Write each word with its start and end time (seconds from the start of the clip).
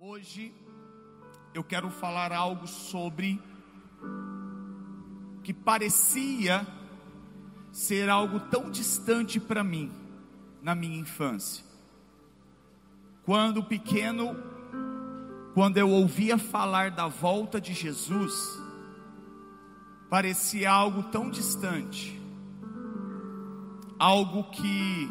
Hoje 0.00 0.54
eu 1.52 1.64
quero 1.64 1.90
falar 1.90 2.30
algo 2.30 2.68
sobre 2.68 3.42
que 5.42 5.52
parecia 5.52 6.64
ser 7.72 8.08
algo 8.08 8.38
tão 8.38 8.70
distante 8.70 9.40
para 9.40 9.64
mim 9.64 9.90
na 10.62 10.72
minha 10.72 10.96
infância. 11.00 11.64
Quando 13.24 13.64
pequeno, 13.64 14.36
quando 15.52 15.78
eu 15.78 15.90
ouvia 15.90 16.38
falar 16.38 16.92
da 16.92 17.08
volta 17.08 17.60
de 17.60 17.74
Jesus, 17.74 18.56
parecia 20.08 20.70
algo 20.70 21.02
tão 21.10 21.28
distante, 21.28 22.22
algo 23.98 24.44
que 24.44 25.10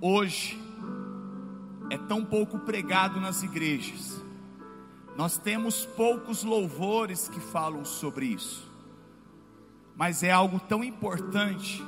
hoje 0.00 0.65
é 1.90 1.98
tão 1.98 2.24
pouco 2.24 2.58
pregado 2.58 3.20
nas 3.20 3.42
igrejas. 3.42 4.22
Nós 5.16 5.38
temos 5.38 5.86
poucos 5.86 6.44
louvores 6.44 7.28
que 7.28 7.40
falam 7.40 7.84
sobre 7.84 8.26
isso, 8.26 8.70
mas 9.96 10.22
é 10.22 10.30
algo 10.30 10.60
tão 10.60 10.84
importante 10.84 11.82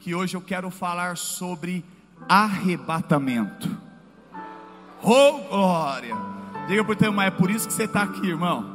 que 0.00 0.14
hoje 0.14 0.36
eu 0.36 0.40
quero 0.40 0.68
falar 0.68 1.16
sobre 1.16 1.84
arrebatamento. 2.28 3.70
Oh 5.02 5.38
glória! 5.48 6.16
Diga 6.66 6.84
para 6.84 6.92
o 6.92 6.96
teu 6.96 7.08
irmão, 7.10 7.24
é 7.24 7.30
por 7.30 7.50
isso 7.50 7.66
que 7.66 7.72
você 7.72 7.84
está 7.84 8.02
aqui, 8.02 8.26
irmão. 8.26 8.71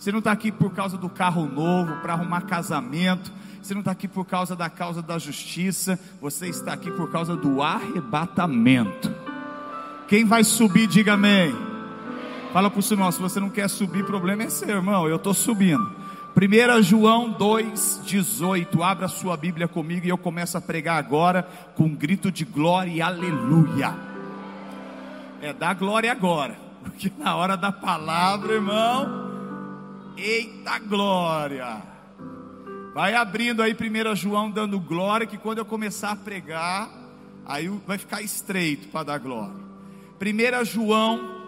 Você 0.00 0.10
não 0.10 0.20
está 0.20 0.32
aqui 0.32 0.50
por 0.50 0.72
causa 0.72 0.96
do 0.96 1.10
carro 1.10 1.44
novo, 1.44 1.96
para 1.96 2.14
arrumar 2.14 2.40
casamento. 2.40 3.30
Você 3.60 3.74
não 3.74 3.80
está 3.80 3.90
aqui 3.90 4.08
por 4.08 4.24
causa 4.24 4.56
da 4.56 4.70
causa 4.70 5.02
da 5.02 5.18
justiça. 5.18 6.00
Você 6.22 6.48
está 6.48 6.72
aqui 6.72 6.90
por 6.90 7.12
causa 7.12 7.36
do 7.36 7.60
arrebatamento. 7.60 9.14
Quem 10.08 10.24
vai 10.24 10.42
subir, 10.42 10.86
diga 10.86 11.12
amém. 11.12 11.54
Fala 12.50 12.70
para 12.70 12.80
o 12.80 12.82
seu 12.82 12.94
irmão, 12.94 13.12
se 13.12 13.20
você 13.20 13.38
não 13.38 13.50
quer 13.50 13.68
subir, 13.68 14.06
problema 14.06 14.44
é 14.44 14.48
seu, 14.48 14.70
irmão. 14.70 15.06
Eu 15.06 15.16
estou 15.16 15.34
subindo. 15.34 15.94
1 16.34 16.82
João 16.82 17.34
2,18. 17.34 18.80
Abra 18.80 19.06
sua 19.06 19.36
Bíblia 19.36 19.68
comigo 19.68 20.06
e 20.06 20.08
eu 20.08 20.16
começo 20.16 20.56
a 20.56 20.62
pregar 20.62 20.96
agora 20.96 21.46
com 21.76 21.84
um 21.84 21.94
grito 21.94 22.32
de 22.32 22.46
glória 22.46 22.90
e 22.90 23.02
aleluia. 23.02 23.94
É, 25.42 25.52
dá 25.52 25.74
glória 25.74 26.10
agora, 26.10 26.56
porque 26.82 27.12
na 27.18 27.36
hora 27.36 27.54
da 27.54 27.70
palavra, 27.70 28.54
irmão, 28.54 29.29
Eita 30.16 30.78
glória! 30.78 31.82
Vai 32.92 33.14
abrindo 33.14 33.62
aí 33.62 33.72
1 33.72 34.16
João 34.16 34.50
dando 34.50 34.78
glória, 34.80 35.26
que 35.26 35.38
quando 35.38 35.58
eu 35.58 35.64
começar 35.64 36.10
a 36.10 36.16
pregar, 36.16 36.90
aí 37.46 37.68
vai 37.86 37.98
ficar 37.98 38.20
estreito 38.20 38.88
para 38.88 39.04
dar 39.04 39.18
glória. 39.18 39.54
1 40.20 40.64
João, 40.64 41.40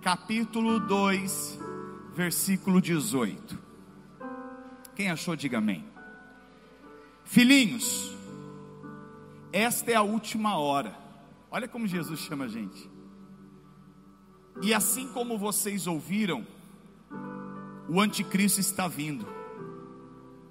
capítulo 0.00 0.80
2, 0.80 1.60
versículo 2.14 2.80
18. 2.80 3.58
Quem 4.96 5.10
achou, 5.10 5.36
diga 5.36 5.58
amém. 5.58 5.84
Filhinhos, 7.24 8.16
esta 9.52 9.90
é 9.92 9.94
a 9.94 10.02
última 10.02 10.56
hora. 10.58 10.96
Olha 11.50 11.68
como 11.68 11.86
Jesus 11.86 12.20
chama 12.20 12.46
a 12.46 12.48
gente. 12.48 12.90
E 14.62 14.72
assim 14.72 15.08
como 15.08 15.38
vocês 15.38 15.86
ouviram, 15.86 16.46
o 17.88 18.00
anticristo 18.00 18.60
está 18.60 18.88
vindo. 18.88 19.26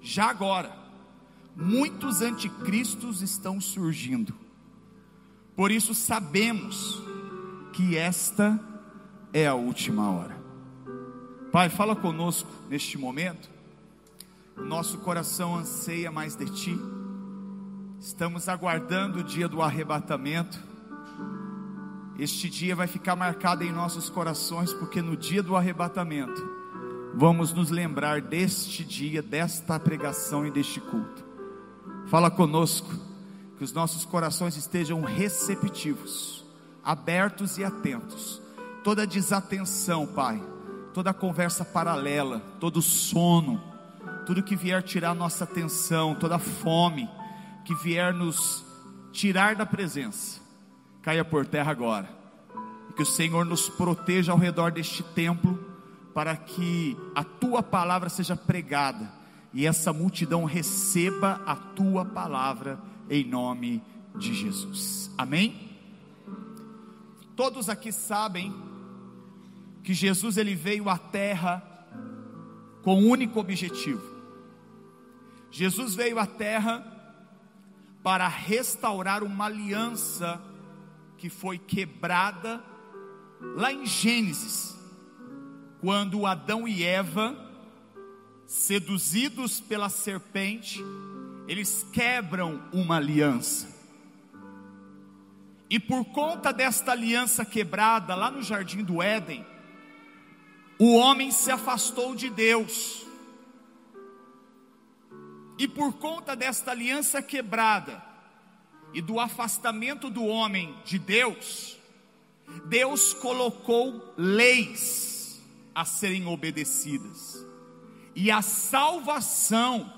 Já 0.00 0.30
agora, 0.30 0.76
muitos 1.56 2.20
anticristos 2.20 3.22
estão 3.22 3.60
surgindo. 3.60 4.34
Por 5.56 5.70
isso 5.70 5.94
sabemos 5.94 7.02
que 7.72 7.96
esta 7.96 8.58
é 9.32 9.46
a 9.46 9.54
última 9.54 10.10
hora. 10.10 10.36
Pai, 11.50 11.68
fala 11.68 11.94
conosco 11.94 12.50
neste 12.68 12.98
momento. 12.98 13.48
Nosso 14.56 14.98
coração 14.98 15.56
anseia 15.56 16.10
mais 16.10 16.36
de 16.36 16.46
ti. 16.46 16.78
Estamos 18.00 18.48
aguardando 18.48 19.20
o 19.20 19.24
dia 19.24 19.48
do 19.48 19.62
arrebatamento. 19.62 20.60
Este 22.18 22.48
dia 22.48 22.76
vai 22.76 22.86
ficar 22.86 23.16
marcado 23.16 23.64
em 23.64 23.72
nossos 23.72 24.08
corações, 24.08 24.72
porque 24.72 25.02
no 25.02 25.16
dia 25.16 25.42
do 25.42 25.56
arrebatamento 25.56 26.63
vamos 27.16 27.52
nos 27.52 27.70
lembrar 27.70 28.20
deste 28.20 28.84
dia, 28.84 29.22
desta 29.22 29.78
pregação 29.78 30.46
e 30.46 30.50
deste 30.50 30.80
culto. 30.80 31.24
Fala 32.06 32.30
conosco, 32.30 32.92
que 33.56 33.62
os 33.62 33.72
nossos 33.72 34.04
corações 34.04 34.56
estejam 34.56 35.00
receptivos, 35.02 36.44
abertos 36.82 37.56
e 37.56 37.64
atentos. 37.64 38.42
Toda 38.82 39.06
desatenção, 39.06 40.06
Pai, 40.06 40.42
toda 40.92 41.14
conversa 41.14 41.64
paralela, 41.64 42.40
todo 42.58 42.82
sono, 42.82 43.62
tudo 44.26 44.42
que 44.42 44.56
vier 44.56 44.82
tirar 44.82 45.14
nossa 45.14 45.44
atenção, 45.44 46.14
toda 46.14 46.38
fome 46.38 47.08
que 47.64 47.74
vier 47.76 48.12
nos 48.12 48.64
tirar 49.12 49.54
da 49.54 49.64
presença, 49.64 50.40
caia 51.00 51.24
por 51.24 51.46
terra 51.46 51.70
agora. 51.70 52.08
Que 52.96 53.02
o 53.02 53.06
Senhor 53.06 53.44
nos 53.44 53.68
proteja 53.68 54.32
ao 54.32 54.38
redor 54.38 54.70
deste 54.70 55.02
templo 55.02 55.63
para 56.14 56.36
que 56.36 56.96
a 57.12 57.24
tua 57.24 57.62
palavra 57.62 58.08
seja 58.08 58.36
pregada 58.36 59.12
e 59.52 59.66
essa 59.66 59.92
multidão 59.92 60.44
receba 60.44 61.42
a 61.44 61.56
tua 61.56 62.04
palavra 62.04 62.78
em 63.10 63.24
nome 63.24 63.82
de 64.16 64.32
Jesus. 64.32 65.10
Amém? 65.18 65.70
Todos 67.34 67.68
aqui 67.68 67.90
sabem 67.90 68.54
que 69.82 69.92
Jesus 69.92 70.36
ele 70.36 70.54
veio 70.54 70.88
à 70.88 70.96
terra 70.96 71.62
com 72.82 73.02
um 73.02 73.08
único 73.08 73.40
objetivo. 73.40 74.14
Jesus 75.50 75.94
veio 75.94 76.18
à 76.18 76.26
terra 76.26 76.92
para 78.02 78.28
restaurar 78.28 79.24
uma 79.24 79.46
aliança 79.46 80.40
que 81.18 81.28
foi 81.28 81.58
quebrada 81.58 82.62
lá 83.56 83.72
em 83.72 83.84
Gênesis 83.84 84.73
quando 85.84 86.24
Adão 86.24 86.66
e 86.66 86.82
Eva, 86.82 87.36
seduzidos 88.46 89.60
pela 89.60 89.90
serpente, 89.90 90.82
eles 91.46 91.86
quebram 91.92 92.62
uma 92.72 92.96
aliança. 92.96 93.68
E 95.68 95.78
por 95.78 96.06
conta 96.06 96.54
desta 96.54 96.92
aliança 96.92 97.44
quebrada 97.44 98.14
lá 98.14 98.30
no 98.30 98.42
jardim 98.42 98.82
do 98.82 99.02
Éden, 99.02 99.44
o 100.78 100.96
homem 100.96 101.30
se 101.30 101.50
afastou 101.50 102.16
de 102.16 102.30
Deus. 102.30 103.04
E 105.58 105.68
por 105.68 105.92
conta 105.92 106.34
desta 106.34 106.70
aliança 106.70 107.20
quebrada 107.20 108.02
e 108.94 109.02
do 109.02 109.20
afastamento 109.20 110.08
do 110.08 110.24
homem 110.24 110.74
de 110.82 110.98
Deus, 110.98 111.76
Deus 112.64 113.12
colocou 113.12 114.14
leis 114.16 115.13
a 115.74 115.84
serem 115.84 116.26
obedecidas. 116.26 117.44
E 118.14 118.30
a 118.30 118.42
salvação, 118.42 119.92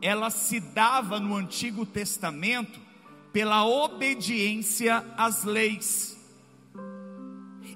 ela 0.00 0.30
se 0.30 0.58
dava 0.58 1.20
no 1.20 1.34
Antigo 1.34 1.84
Testamento 1.84 2.80
pela 3.32 3.66
obediência 3.66 5.04
às 5.16 5.44
leis. 5.44 6.16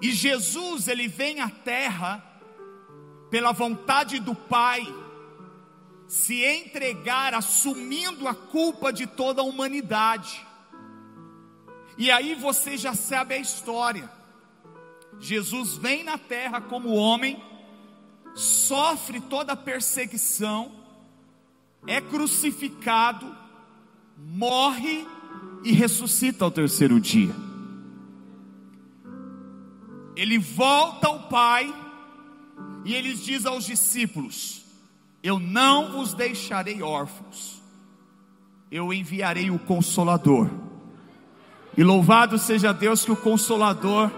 E 0.00 0.12
Jesus, 0.12 0.88
ele 0.88 1.08
vem 1.08 1.40
à 1.40 1.50
terra 1.50 2.24
pela 3.30 3.52
vontade 3.52 4.18
do 4.18 4.34
Pai, 4.34 4.82
se 6.06 6.42
entregar 6.42 7.34
assumindo 7.34 8.26
a 8.26 8.34
culpa 8.34 8.92
de 8.92 9.06
toda 9.06 9.42
a 9.42 9.44
humanidade. 9.44 10.46
E 11.98 12.10
aí 12.10 12.34
você 12.34 12.76
já 12.78 12.94
sabe 12.94 13.34
a 13.34 13.38
história. 13.38 14.17
Jesus 15.20 15.76
vem 15.76 16.04
na 16.04 16.16
terra 16.16 16.60
como 16.60 16.94
homem, 16.94 17.42
sofre 18.34 19.20
toda 19.20 19.52
a 19.52 19.56
perseguição, 19.56 20.70
é 21.86 22.00
crucificado, 22.00 23.34
morre 24.16 25.06
e 25.64 25.72
ressuscita 25.72 26.44
ao 26.44 26.50
terceiro 26.50 27.00
dia. 27.00 27.34
Ele 30.14 30.38
volta 30.38 31.08
ao 31.08 31.28
Pai 31.28 31.72
e 32.84 32.94
ele 32.94 33.14
diz 33.14 33.46
aos 33.46 33.64
discípulos: 33.64 34.64
Eu 35.22 35.38
não 35.38 35.92
vos 35.92 36.14
deixarei 36.14 36.82
órfãos, 36.82 37.60
eu 38.70 38.92
enviarei 38.92 39.50
o 39.50 39.58
Consolador. 39.58 40.50
E 41.76 41.84
louvado 41.84 42.38
seja 42.38 42.72
Deus 42.72 43.04
que 43.04 43.12
o 43.12 43.16
Consolador 43.16 44.10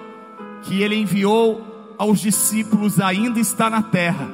que 0.62 0.82
ele 0.82 0.96
enviou 0.96 1.94
aos 1.98 2.20
discípulos 2.20 2.98
ainda 2.98 3.38
está 3.38 3.68
na 3.68 3.82
terra, 3.82 4.28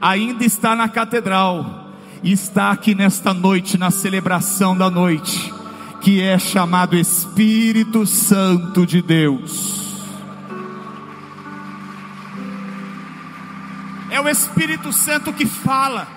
ainda 0.00 0.44
está 0.44 0.74
na 0.74 0.88
catedral, 0.88 1.92
está 2.24 2.70
aqui 2.70 2.94
nesta 2.94 3.32
noite, 3.32 3.78
na 3.78 3.90
celebração 3.90 4.76
da 4.76 4.90
noite, 4.90 5.54
que 6.00 6.20
é 6.20 6.38
chamado 6.38 6.96
Espírito 6.96 8.04
Santo 8.04 8.84
de 8.84 9.00
Deus. 9.00 9.78
É 14.10 14.20
o 14.20 14.28
Espírito 14.28 14.92
Santo 14.92 15.32
que 15.32 15.46
fala, 15.46 16.08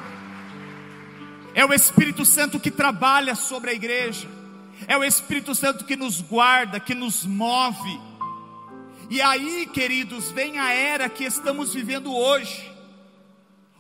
é 1.54 1.64
o 1.64 1.74
Espírito 1.74 2.26
Santo 2.26 2.60
que 2.60 2.72
trabalha 2.72 3.36
sobre 3.36 3.70
a 3.70 3.74
igreja, 3.74 4.28
é 4.88 4.98
o 4.98 5.04
Espírito 5.04 5.54
Santo 5.54 5.86
que 5.86 5.96
nos 5.96 6.22
guarda, 6.22 6.80
que 6.80 6.96
nos 6.96 7.24
move, 7.26 8.00
e 9.12 9.22
aí, 9.22 9.66
queridos, 9.66 10.31
vem 10.31 10.58
a 10.58 10.72
era 10.72 11.10
que 11.10 11.25
estamos 11.25 11.74
vivendo 11.74 12.16
hoje. 12.16 12.72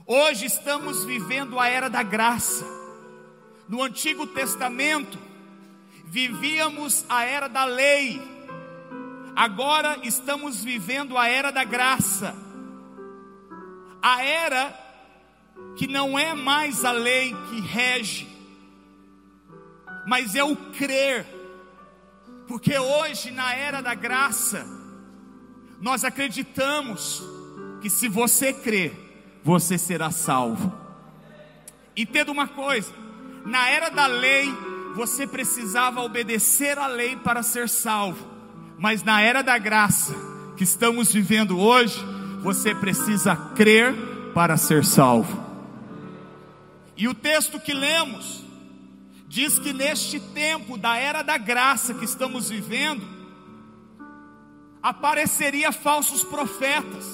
Hoje 0.05 0.45
estamos 0.45 1.05
vivendo 1.05 1.57
a 1.57 1.69
era 1.69 1.89
da 1.89 2.03
graça. 2.03 2.65
No 3.65 3.81
Antigo 3.81 4.27
Testamento, 4.27 5.17
vivíamos 6.03 7.05
a 7.07 7.23
era 7.23 7.47
da 7.47 7.63
lei. 7.63 8.21
Agora 9.33 9.99
estamos 10.03 10.65
vivendo 10.65 11.17
a 11.17 11.29
era 11.29 11.49
da 11.49 11.63
graça. 11.63 12.35
A 14.01 14.21
era 14.25 14.77
que 15.77 15.87
não 15.87 16.19
é 16.19 16.33
mais 16.33 16.83
a 16.83 16.91
lei 16.91 17.33
que 17.49 17.61
rege, 17.61 18.27
mas 20.05 20.35
é 20.35 20.43
o 20.43 20.57
crer. 20.57 21.25
Porque 22.49 22.77
hoje, 22.77 23.31
na 23.31 23.53
era 23.55 23.79
da 23.79 23.93
graça, 23.93 24.80
nós 25.81 26.03
acreditamos 26.03 27.23
que 27.81 27.89
se 27.89 28.07
você 28.07 28.53
crer, 28.53 28.93
você 29.43 29.79
será 29.79 30.11
salvo. 30.11 30.71
Entenda 31.97 32.31
uma 32.31 32.47
coisa: 32.47 32.93
na 33.43 33.67
era 33.67 33.89
da 33.89 34.05
lei, 34.05 34.47
você 34.95 35.25
precisava 35.25 36.01
obedecer 36.01 36.77
à 36.77 36.85
lei 36.85 37.15
para 37.15 37.41
ser 37.41 37.67
salvo, 37.67 38.25
mas 38.77 39.01
na 39.03 39.21
era 39.21 39.41
da 39.41 39.57
graça 39.57 40.13
que 40.55 40.63
estamos 40.63 41.11
vivendo 41.11 41.59
hoje, 41.59 41.99
você 42.43 42.75
precisa 42.75 43.35
crer 43.35 43.95
para 44.35 44.57
ser 44.57 44.85
salvo. 44.85 45.49
E 46.95 47.07
o 47.07 47.15
texto 47.15 47.59
que 47.59 47.73
lemos 47.73 48.43
diz 49.27 49.57
que 49.57 49.73
neste 49.73 50.19
tempo 50.19 50.77
da 50.77 50.95
era 50.97 51.23
da 51.23 51.37
graça 51.37 51.95
que 51.95 52.05
estamos 52.05 52.49
vivendo, 52.49 53.20
apareceria 54.81 55.71
falsos 55.71 56.23
profetas, 56.23 57.05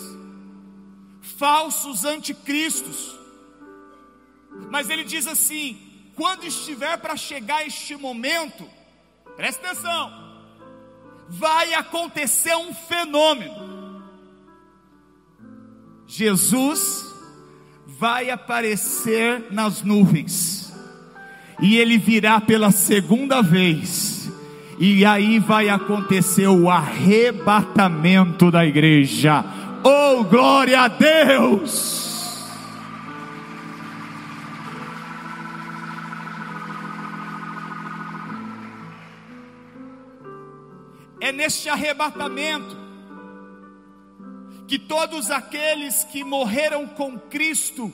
falsos 1.21 2.05
anticristos. 2.05 3.17
Mas 4.69 4.89
ele 4.89 5.03
diz 5.03 5.27
assim: 5.27 5.77
quando 6.15 6.45
estiver 6.45 6.97
para 6.97 7.15
chegar 7.15 7.65
este 7.65 7.95
momento, 7.95 8.67
preste 9.35 9.63
atenção, 9.63 10.11
vai 11.29 11.73
acontecer 11.73 12.55
um 12.55 12.73
fenômeno. 12.73 13.67
Jesus 16.07 17.05
vai 17.85 18.29
aparecer 18.29 19.51
nas 19.51 19.81
nuvens, 19.81 20.73
e 21.61 21.77
ele 21.77 21.97
virá 21.97 22.39
pela 22.39 22.71
segunda 22.71 23.41
vez, 23.41 24.06
e 24.79 25.03
aí 25.03 25.39
vai 25.39 25.69
acontecer 25.69 26.47
o 26.47 26.69
arrebatamento 26.69 28.51
da 28.51 28.65
igreja. 28.65 29.43
Oh, 29.83 30.23
glória 30.23 30.81
a 30.81 30.87
Deus! 30.87 32.05
É 41.19 41.31
neste 41.31 41.67
arrebatamento 41.67 42.77
que 44.67 44.77
todos 44.77 45.31
aqueles 45.31 46.03
que 46.05 46.23
morreram 46.23 46.85
com 46.85 47.17
Cristo 47.17 47.91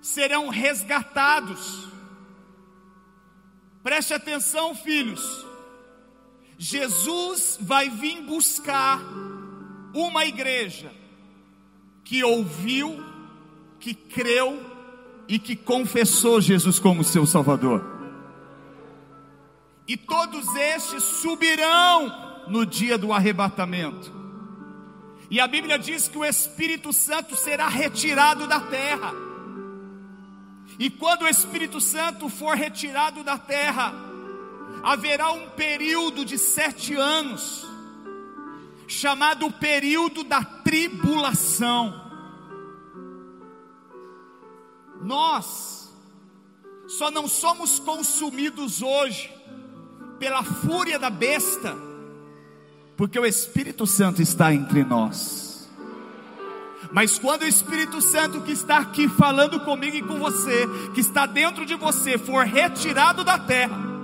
serão 0.00 0.48
resgatados. 0.48 1.88
Preste 3.82 4.14
atenção, 4.14 4.74
filhos. 4.74 5.46
Jesus 6.58 7.58
vai 7.60 7.90
vir 7.90 8.22
buscar 8.22 9.00
uma 9.92 10.24
igreja 10.24 10.90
que 12.04 12.22
ouviu, 12.22 13.04
que 13.80 13.94
creu 13.94 14.58
e 15.28 15.38
que 15.38 15.56
confessou 15.56 16.40
Jesus 16.40 16.78
como 16.78 17.04
seu 17.04 17.26
Salvador. 17.26 17.84
E 19.88 19.96
todos 19.96 20.54
estes 20.56 21.02
subirão 21.02 22.44
no 22.48 22.64
dia 22.64 22.96
do 22.96 23.12
arrebatamento. 23.12 24.12
E 25.30 25.40
a 25.40 25.46
Bíblia 25.46 25.78
diz 25.78 26.08
que 26.08 26.18
o 26.18 26.24
Espírito 26.24 26.92
Santo 26.92 27.36
será 27.36 27.68
retirado 27.68 28.46
da 28.46 28.60
terra. 28.60 29.12
E 30.78 30.90
quando 30.90 31.22
o 31.22 31.28
Espírito 31.28 31.80
Santo 31.80 32.28
for 32.28 32.56
retirado 32.56 33.24
da 33.24 33.38
terra, 33.38 33.92
haverá 34.82 35.32
um 35.32 35.48
período 35.50 36.24
de 36.24 36.38
sete 36.38 36.94
anos, 36.94 37.66
chamado 38.86 39.50
período 39.50 40.24
da 40.24 40.42
tribulação. 40.42 42.04
Nós 45.02 45.92
só 46.86 47.10
não 47.10 47.26
somos 47.26 47.78
consumidos 47.78 48.82
hoje 48.82 49.32
pela 50.18 50.42
fúria 50.42 50.98
da 50.98 51.10
besta, 51.10 51.76
porque 52.96 53.18
o 53.18 53.26
Espírito 53.26 53.86
Santo 53.86 54.22
está 54.22 54.54
entre 54.54 54.84
nós. 54.84 55.68
Mas 56.92 57.18
quando 57.18 57.42
o 57.42 57.46
Espírito 57.46 58.00
Santo 58.00 58.40
que 58.40 58.52
está 58.52 58.78
aqui 58.78 59.08
falando 59.08 59.60
comigo 59.60 59.96
e 59.96 60.02
com 60.02 60.18
você, 60.18 60.66
que 60.94 61.00
está 61.00 61.26
dentro 61.26 61.66
de 61.66 61.74
você, 61.74 62.16
for 62.16 62.44
retirado 62.44 63.24
da 63.24 63.38
terra, 63.38 63.95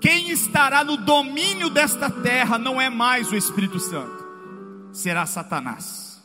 quem 0.00 0.30
estará 0.30 0.84
no 0.84 0.96
domínio 0.96 1.68
desta 1.68 2.10
terra 2.10 2.58
não 2.58 2.80
é 2.80 2.88
mais 2.88 3.30
o 3.30 3.36
Espírito 3.36 3.78
Santo, 3.80 4.24
será 4.92 5.26
Satanás. 5.26 6.22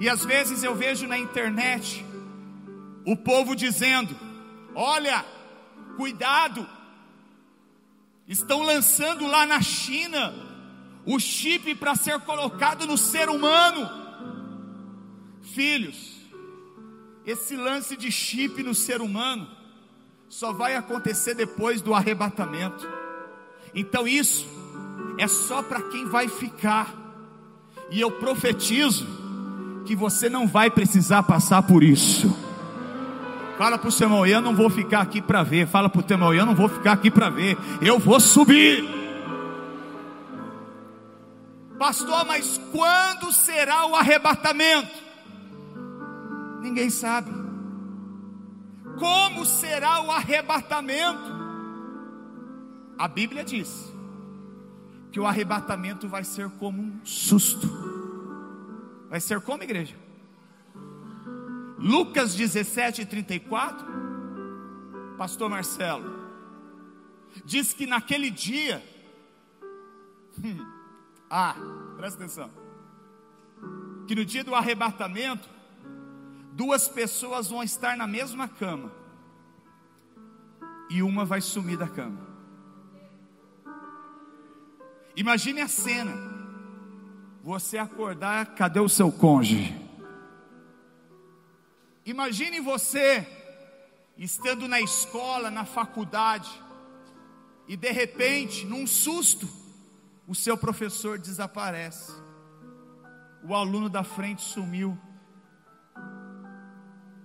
E 0.00 0.08
às 0.08 0.24
vezes 0.24 0.62
eu 0.62 0.74
vejo 0.74 1.06
na 1.06 1.18
internet 1.18 2.04
o 3.04 3.16
povo 3.16 3.54
dizendo: 3.54 4.16
Olha, 4.74 5.24
cuidado, 5.96 6.66
Estão 8.26 8.62
lançando 8.62 9.26
lá 9.26 9.44
na 9.44 9.60
China 9.60 10.34
o 11.04 11.18
chip 11.20 11.74
para 11.74 11.94
ser 11.94 12.18
colocado 12.20 12.86
no 12.86 12.96
ser 12.96 13.28
humano. 13.28 13.90
Filhos, 15.42 16.12
esse 17.26 17.54
lance 17.54 17.96
de 17.96 18.10
chip 18.10 18.62
no 18.62 18.74
ser 18.74 19.02
humano 19.02 19.46
só 20.34 20.52
vai 20.52 20.74
acontecer 20.74 21.32
depois 21.32 21.80
do 21.80 21.94
arrebatamento. 21.94 22.88
Então 23.72 24.06
isso 24.08 24.44
é 25.16 25.28
só 25.28 25.62
para 25.62 25.80
quem 25.82 26.06
vai 26.06 26.26
ficar. 26.26 26.92
E 27.88 28.00
eu 28.00 28.10
profetizo 28.10 29.06
que 29.86 29.94
você 29.94 30.28
não 30.28 30.48
vai 30.48 30.68
precisar 30.72 31.22
passar 31.22 31.62
por 31.62 31.84
isso. 31.84 32.36
Fala 33.56 33.78
para 33.78 33.88
o 33.88 33.92
seu 33.92 34.08
irmão, 34.08 34.26
eu 34.26 34.40
não 34.40 34.56
vou 34.56 34.68
ficar 34.68 35.02
aqui 35.02 35.22
para 35.22 35.44
ver. 35.44 35.68
Fala 35.68 35.88
para 35.88 36.00
o 36.00 36.02
teu 36.02 36.16
irmão, 36.16 36.34
eu 36.34 36.44
não 36.44 36.56
vou 36.56 36.68
ficar 36.68 36.94
aqui 36.94 37.12
para 37.12 37.30
ver. 37.30 37.56
Eu 37.80 38.00
vou 38.00 38.18
subir. 38.18 38.84
Pastor, 41.78 42.24
mas 42.26 42.60
quando 42.72 43.32
será 43.32 43.86
o 43.86 43.94
arrebatamento? 43.94 45.00
Ninguém 46.60 46.90
sabe. 46.90 47.43
Como 48.98 49.44
será 49.44 50.00
o 50.02 50.10
arrebatamento? 50.10 51.44
A 52.98 53.08
Bíblia 53.08 53.44
diz 53.44 53.92
que 55.10 55.20
o 55.20 55.26
arrebatamento 55.26 56.08
vai 56.08 56.24
ser 56.24 56.48
como 56.50 56.82
um 56.82 57.04
susto. 57.04 57.68
Vai 59.08 59.20
ser 59.20 59.40
como, 59.40 59.62
igreja? 59.62 59.96
Lucas 61.78 62.34
17, 62.34 63.04
34, 63.04 63.86
Pastor 65.18 65.50
Marcelo, 65.50 66.12
diz 67.44 67.72
que 67.72 67.86
naquele 67.86 68.30
dia, 68.30 68.82
hum, 70.42 70.66
ah, 71.28 71.54
presta 71.96 72.20
atenção, 72.20 72.50
que 74.06 74.14
no 74.14 74.24
dia 74.24 74.42
do 74.42 74.54
arrebatamento, 74.54 75.48
duas 76.54 76.88
pessoas 76.88 77.48
vão 77.48 77.62
estar 77.62 77.96
na 77.96 78.06
mesma 78.06 78.46
cama, 78.48 78.90
e 80.88 81.02
uma 81.02 81.24
vai 81.24 81.40
sumir 81.40 81.76
da 81.76 81.88
cama. 81.88 82.20
Imagine 85.16 85.60
a 85.60 85.68
cena, 85.68 86.12
você 87.42 87.76
acordar, 87.76 88.54
cadê 88.54 88.80
o 88.80 88.88
seu 88.88 89.10
cônjuge? 89.10 89.74
Imagine 92.06 92.60
você 92.60 93.26
estando 94.16 94.68
na 94.68 94.80
escola, 94.80 95.50
na 95.50 95.64
faculdade, 95.64 96.50
e 97.66 97.76
de 97.76 97.90
repente, 97.90 98.64
num 98.64 98.86
susto, 98.86 99.48
o 100.28 100.34
seu 100.34 100.56
professor 100.56 101.18
desaparece. 101.18 102.12
o 103.44 103.54
aluno 103.54 103.88
da 103.90 104.02
frente 104.02 104.42
sumiu. 104.42 104.98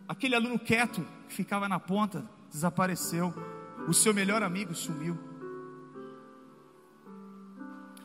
Aquele 0.10 0.34
aluno 0.34 0.58
quieto 0.58 1.06
que 1.28 1.36
ficava 1.36 1.70
na 1.70 1.80
ponta 1.80 2.28
desapareceu. 2.51 3.32
O 3.88 3.94
seu 3.94 4.12
melhor 4.12 4.42
amigo 4.42 4.74
sumiu. 4.74 5.16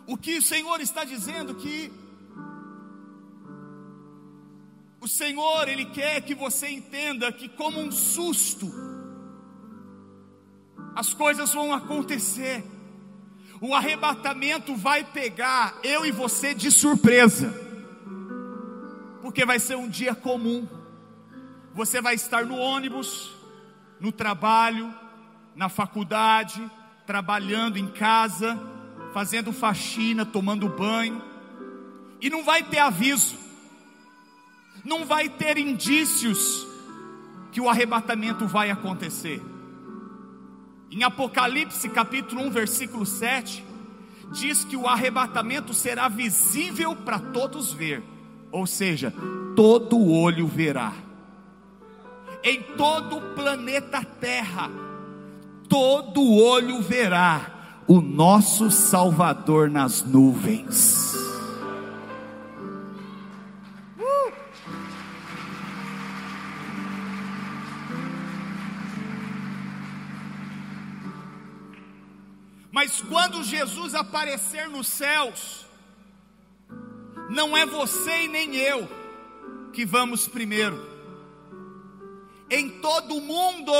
O 0.06 0.18
que 0.18 0.36
o 0.36 0.42
Senhor 0.42 0.82
está 0.82 1.02
dizendo 1.02 1.54
que 1.54 1.90
o 5.00 5.08
Senhor, 5.08 5.66
Ele 5.66 5.86
quer 5.86 6.20
que 6.20 6.34
você 6.34 6.68
entenda 6.68 7.32
que, 7.32 7.48
como 7.48 7.80
um 7.80 7.90
susto, 7.90 8.70
as 10.94 11.14
coisas 11.14 11.54
vão 11.54 11.72
acontecer. 11.72 12.62
O 13.62 13.74
arrebatamento 13.74 14.76
vai 14.76 15.04
pegar 15.04 15.78
eu 15.82 16.04
e 16.04 16.10
você 16.10 16.52
de 16.52 16.70
surpresa, 16.70 17.50
porque 19.22 19.46
vai 19.46 19.58
ser 19.58 19.76
um 19.76 19.88
dia 19.88 20.14
comum. 20.14 20.83
Você 21.74 22.00
vai 22.00 22.14
estar 22.14 22.46
no 22.46 22.56
ônibus, 22.56 23.32
no 24.00 24.10
trabalho, 24.10 24.94
na 25.54 25.68
faculdade, 25.68 26.70
trabalhando 27.06 27.76
em 27.76 27.88
casa, 27.88 28.58
fazendo 29.12 29.52
faxina, 29.52 30.24
tomando 30.24 30.68
banho, 30.68 31.22
e 32.20 32.30
não 32.30 32.42
vai 32.42 32.62
ter 32.62 32.78
aviso 32.78 33.44
não 34.84 35.06
vai 35.06 35.28
ter 35.28 35.56
indícios 35.56 36.66
que 37.50 37.60
o 37.60 37.68
arrebatamento 37.68 38.46
vai 38.46 38.70
acontecer. 38.70 39.40
Em 40.90 41.02
Apocalipse 41.02 41.88
capítulo 41.88 42.42
1, 42.42 42.50
versículo 42.50 43.06
7, 43.06 43.64
diz 44.32 44.64
que 44.64 44.76
o 44.76 44.86
arrebatamento 44.86 45.72
será 45.72 46.08
visível 46.08 46.94
para 46.94 47.18
todos 47.18 47.72
ver, 47.72 48.02
ou 48.52 48.66
seja, 48.66 49.12
todo 49.56 50.06
olho 50.06 50.46
verá. 50.46 50.92
Em 52.46 52.60
todo 52.76 53.16
o 53.16 53.34
planeta 53.34 54.04
Terra, 54.04 54.70
todo 55.66 56.30
olho 56.30 56.82
verá 56.82 57.80
o 57.88 58.02
nosso 58.02 58.70
Salvador 58.70 59.70
nas 59.70 60.02
nuvens. 60.02 61.14
Mas 72.70 73.00
quando 73.00 73.42
Jesus 73.42 73.94
aparecer 73.94 74.68
nos 74.68 74.86
céus, 74.86 75.64
não 77.30 77.56
é 77.56 77.64
você 77.64 78.24
e 78.24 78.28
nem 78.28 78.54
eu 78.56 78.86
que 79.72 79.86
vamos 79.86 80.28
primeiro. 80.28 80.93
Em 82.56 82.70
todo 82.80 83.16
o 83.16 83.20
mundo, 83.20 83.72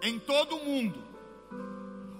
em 0.00 0.20
todo 0.20 0.54
o 0.54 0.64
mundo, 0.64 1.02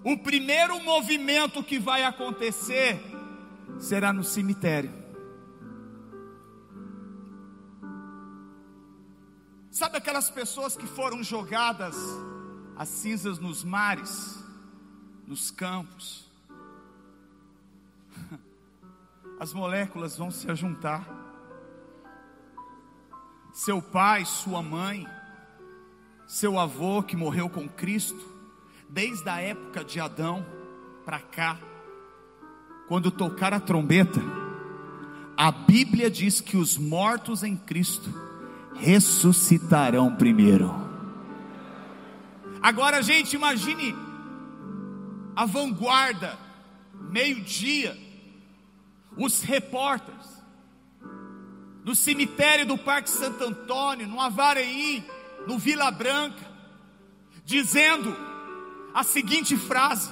o 0.03 0.19
primeiro 0.19 0.83
movimento 0.83 1.63
que 1.63 1.79
vai 1.79 2.03
acontecer 2.03 3.01
será 3.79 4.13
no 4.13 4.25
cemitério. 4.25 4.93
Sabe 9.71 9.99
aquelas 9.99 10.29
pessoas 10.29 10.77
que 10.77 10.87
foram 10.89 11.23
jogadas 11.23 11.95
as 12.75 12.89
cinzas 12.89 13.39
nos 13.39 13.63
mares, 13.63 14.43
nos 15.29 15.53
campos. 15.53 16.29
As 19.39 19.53
moléculas 19.53 20.17
vão 20.17 20.33
se 20.33 20.51
ajuntar. 20.51 21.24
Seu 23.55 23.81
pai, 23.81 24.25
sua 24.25 24.61
mãe, 24.61 25.07
seu 26.27 26.59
avô 26.59 27.05
que 27.05 27.17
morreu 27.17 27.49
com 27.49 27.69
Cristo, 27.69 28.19
desde 28.89 29.29
a 29.29 29.41
época 29.41 29.85
de 29.85 30.01
Adão 30.01 30.45
para 31.05 31.21
cá, 31.21 31.57
quando 32.89 33.13
tocar 33.13 33.55
a 33.55 33.61
trombeta, 33.61 34.21
a 35.37 35.53
Bíblia 35.53 36.11
diz 36.11 36.41
que 36.41 36.57
os 36.57 36.77
mortos 36.77 37.45
em 37.45 37.57
Cristo 37.57 38.13
ressuscitarão 38.75 40.17
primeiro. 40.17 40.75
Agora, 42.61 43.05
gente, 43.05 43.37
imagine 43.37 43.95
a 45.37 45.47
vanguarda, 45.47 46.37
meio-dia, 46.93 47.97
os 49.17 49.43
repórteres, 49.43 50.34
no 51.85 51.95
cemitério 51.95 52.65
do 52.65 52.79
Parque 52.79 53.11
Santo 53.11 53.45
Antônio, 53.45 54.09
no 54.09 54.21
Avareí, 54.21 55.05
no 55.47 55.59
Vila 55.59 55.91
Branca, 55.91 56.43
dizendo 57.45 58.17
a 58.95 59.05
seguinte 59.05 59.57
frase: 59.57 60.11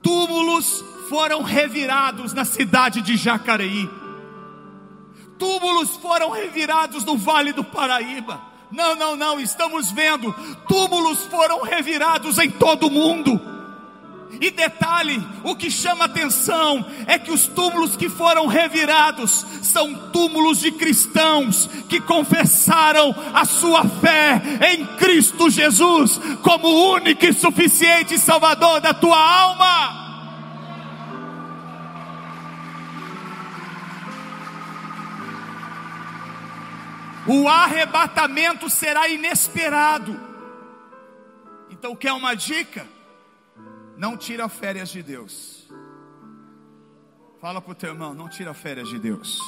túmulos 0.00 0.84
foram 1.08 1.42
revirados 1.42 2.32
na 2.32 2.44
cidade 2.44 3.02
de 3.02 3.16
Jacareí, 3.16 3.90
túmulos 5.38 5.96
foram 5.96 6.30
revirados 6.30 7.04
no 7.04 7.16
Vale 7.16 7.52
do 7.52 7.64
Paraíba. 7.64 8.52
Não, 8.70 8.94
não, 8.94 9.16
não, 9.16 9.38
estamos 9.38 9.90
vendo, 9.90 10.32
túmulos 10.66 11.26
foram 11.26 11.60
revirados 11.62 12.38
em 12.38 12.50
todo 12.50 12.86
o 12.86 12.90
mundo. 12.90 13.38
E 14.40 14.50
detalhe, 14.50 15.22
o 15.44 15.54
que 15.54 15.70
chama 15.70 16.06
atenção 16.06 16.84
é 17.06 17.18
que 17.18 17.30
os 17.30 17.46
túmulos 17.46 17.96
que 17.96 18.08
foram 18.08 18.46
revirados 18.46 19.46
são 19.62 20.10
túmulos 20.10 20.60
de 20.60 20.72
cristãos 20.72 21.68
que 21.88 22.00
confessaram 22.00 23.14
a 23.34 23.44
sua 23.44 23.84
fé 23.84 24.42
em 24.72 24.86
Cristo 24.96 25.50
Jesus 25.50 26.18
como 26.42 26.92
único 26.92 27.24
e 27.24 27.32
suficiente 27.32 28.18
Salvador 28.18 28.80
da 28.80 28.92
tua 28.92 29.18
alma. 29.18 30.02
o 37.26 37.48
arrebatamento 37.48 38.68
será 38.68 39.08
inesperado. 39.08 40.20
Então, 41.70 41.94
quer 41.94 42.12
uma 42.12 42.34
dica? 42.34 42.86
Não 44.02 44.16
tira 44.16 44.48
férias 44.48 44.88
de 44.88 45.00
Deus. 45.00 45.70
Fala 47.40 47.60
para 47.62 47.70
o 47.70 47.74
teu 47.74 47.90
irmão, 47.90 48.12
não 48.12 48.28
tira 48.28 48.52
férias 48.52 48.88
de 48.88 48.98
Deus. 48.98 49.40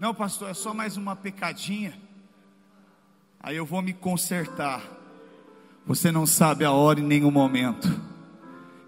Não, 0.00 0.14
pastor, 0.14 0.48
é 0.48 0.54
só 0.54 0.72
mais 0.72 0.96
uma 0.96 1.14
pecadinha. 1.14 1.92
Aí 3.38 3.54
eu 3.54 3.66
vou 3.66 3.82
me 3.82 3.92
consertar. 3.92 4.80
Você 5.84 6.10
não 6.10 6.24
sabe 6.24 6.64
a 6.64 6.72
hora 6.72 7.00
e 7.00 7.02
nem 7.02 7.22
o 7.22 7.30
momento 7.30 8.00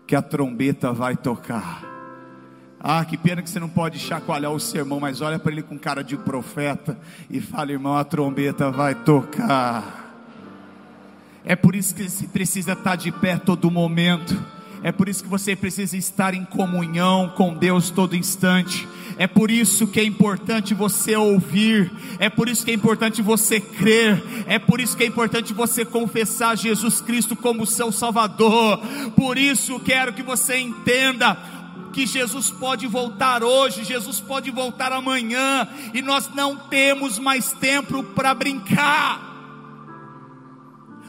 que 0.06 0.16
a 0.16 0.22
trombeta 0.22 0.90
vai 0.90 1.14
tocar. 1.14 1.82
Ah, 2.80 3.04
que 3.04 3.18
pena 3.18 3.42
que 3.42 3.50
você 3.50 3.60
não 3.60 3.68
pode 3.68 3.98
chacoalhar 3.98 4.52
o 4.52 4.58
sermão, 4.58 4.98
mas 4.98 5.20
olha 5.20 5.38
para 5.38 5.52
ele 5.52 5.62
com 5.62 5.78
cara 5.78 6.02
de 6.02 6.16
profeta 6.16 6.98
e 7.28 7.42
fala, 7.42 7.72
irmão, 7.72 7.94
a 7.94 8.04
trombeta 8.04 8.70
vai 8.70 8.94
tocar. 8.94 10.03
É 11.44 11.54
por 11.54 11.76
isso 11.76 11.94
que 11.94 12.08
você 12.08 12.26
precisa 12.26 12.72
estar 12.72 12.96
de 12.96 13.12
pé 13.12 13.36
todo 13.36 13.70
momento. 13.70 14.34
É 14.82 14.92
por 14.92 15.08
isso 15.08 15.22
que 15.22 15.30
você 15.30 15.56
precisa 15.56 15.96
estar 15.96 16.34
em 16.34 16.44
comunhão 16.44 17.32
com 17.36 17.54
Deus 17.54 17.90
todo 17.90 18.16
instante. 18.16 18.86
É 19.18 19.26
por 19.26 19.50
isso 19.50 19.86
que 19.86 20.00
é 20.00 20.04
importante 20.04 20.74
você 20.74 21.16
ouvir. 21.16 21.90
É 22.18 22.28
por 22.28 22.48
isso 22.48 22.64
que 22.64 22.70
é 22.70 22.74
importante 22.74 23.22
você 23.22 23.60
crer. 23.60 24.22
É 24.46 24.58
por 24.58 24.80
isso 24.80 24.96
que 24.96 25.02
é 25.02 25.06
importante 25.06 25.54
você 25.54 25.84
confessar 25.84 26.56
Jesus 26.56 27.00
Cristo 27.00 27.34
como 27.36 27.66
seu 27.66 27.92
Salvador. 27.92 28.78
Por 29.16 29.38
isso 29.38 29.80
quero 29.80 30.12
que 30.12 30.22
você 30.22 30.58
entenda 30.58 31.36
que 31.94 32.06
Jesus 32.06 32.50
pode 32.50 32.86
voltar 32.86 33.44
hoje, 33.44 33.84
Jesus 33.84 34.20
pode 34.20 34.50
voltar 34.50 34.92
amanhã, 34.92 35.68
e 35.94 36.02
nós 36.02 36.28
não 36.34 36.56
temos 36.56 37.20
mais 37.20 37.52
tempo 37.52 38.02
para 38.02 38.34
brincar. 38.34 39.23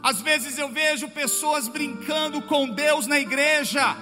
Às 0.05 0.21
vezes 0.21 0.59
eu 0.59 0.69
vejo 0.69 1.09
pessoas 1.09 1.67
brincando 1.67 2.39
com 2.39 2.69
Deus 2.69 3.07
na 3.07 3.19
igreja. 3.19 3.97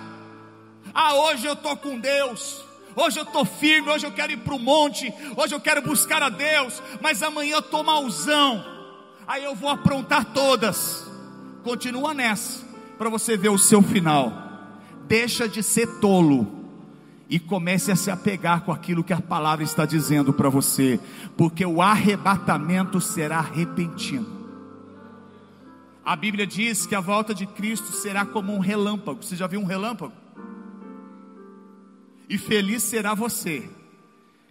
Ah, 0.94 1.14
hoje 1.14 1.46
eu 1.46 1.54
estou 1.54 1.78
com 1.78 1.98
Deus. 1.98 2.62
Hoje 2.94 3.22
eu 3.22 3.24
estou 3.24 3.46
firme, 3.46 3.90
hoje 3.90 4.06
eu 4.06 4.12
quero 4.12 4.34
ir 4.34 4.38
para 4.40 4.54
o 4.54 4.60
monte, 4.60 5.14
hoje 5.38 5.56
eu 5.56 5.62
quero 5.62 5.82
buscar 5.82 6.22
a 6.22 6.28
Deus, 6.28 6.84
mas 7.02 7.24
amanhã 7.24 7.54
eu 7.54 7.60
estou 7.60 7.84
mauzão, 7.84 8.64
aí 9.26 9.46
eu 9.46 9.56
vou 9.56 9.70
aprontar 9.70 10.26
todas. 10.26 11.10
Continua 11.64 12.14
nessa, 12.14 12.66
para 12.98 13.10
você 13.10 13.38
ver 13.38 13.50
o 13.50 13.58
seu 13.58 13.82
final. 13.82 14.34
Deixa 15.08 15.48
de 15.48 15.64
ser 15.64 15.88
tolo 16.00 16.66
e 17.30 17.40
comece 17.40 17.94
a 17.94 17.96
se 17.96 18.12
apegar 18.12 18.62
com 18.62 18.74
aquilo 18.74 19.06
que 19.06 19.14
a 19.14 19.22
palavra 19.22 19.64
está 19.64 19.86
dizendo 19.86 20.34
para 20.34 20.50
você, 20.50 21.00
porque 21.38 21.66
o 21.66 21.82
arrebatamento 21.82 23.00
será 23.00 23.40
repentino. 23.40 24.43
A 26.06 26.16
Bíblia 26.16 26.46
diz 26.46 26.86
que 26.86 26.96
a 26.96 27.00
volta 27.00 27.34
de 27.34 27.46
Cristo 27.46 27.94
será 27.94 28.26
como 28.26 28.54
um 28.54 28.60
relâmpago. 28.60 29.24
Você 29.24 29.36
já 29.36 29.48
viu 29.48 29.62
um 29.62 29.66
relâmpago? 29.66 30.14
E 32.28 32.38
feliz 32.38 32.84
será 32.84 33.14
você 33.14 33.70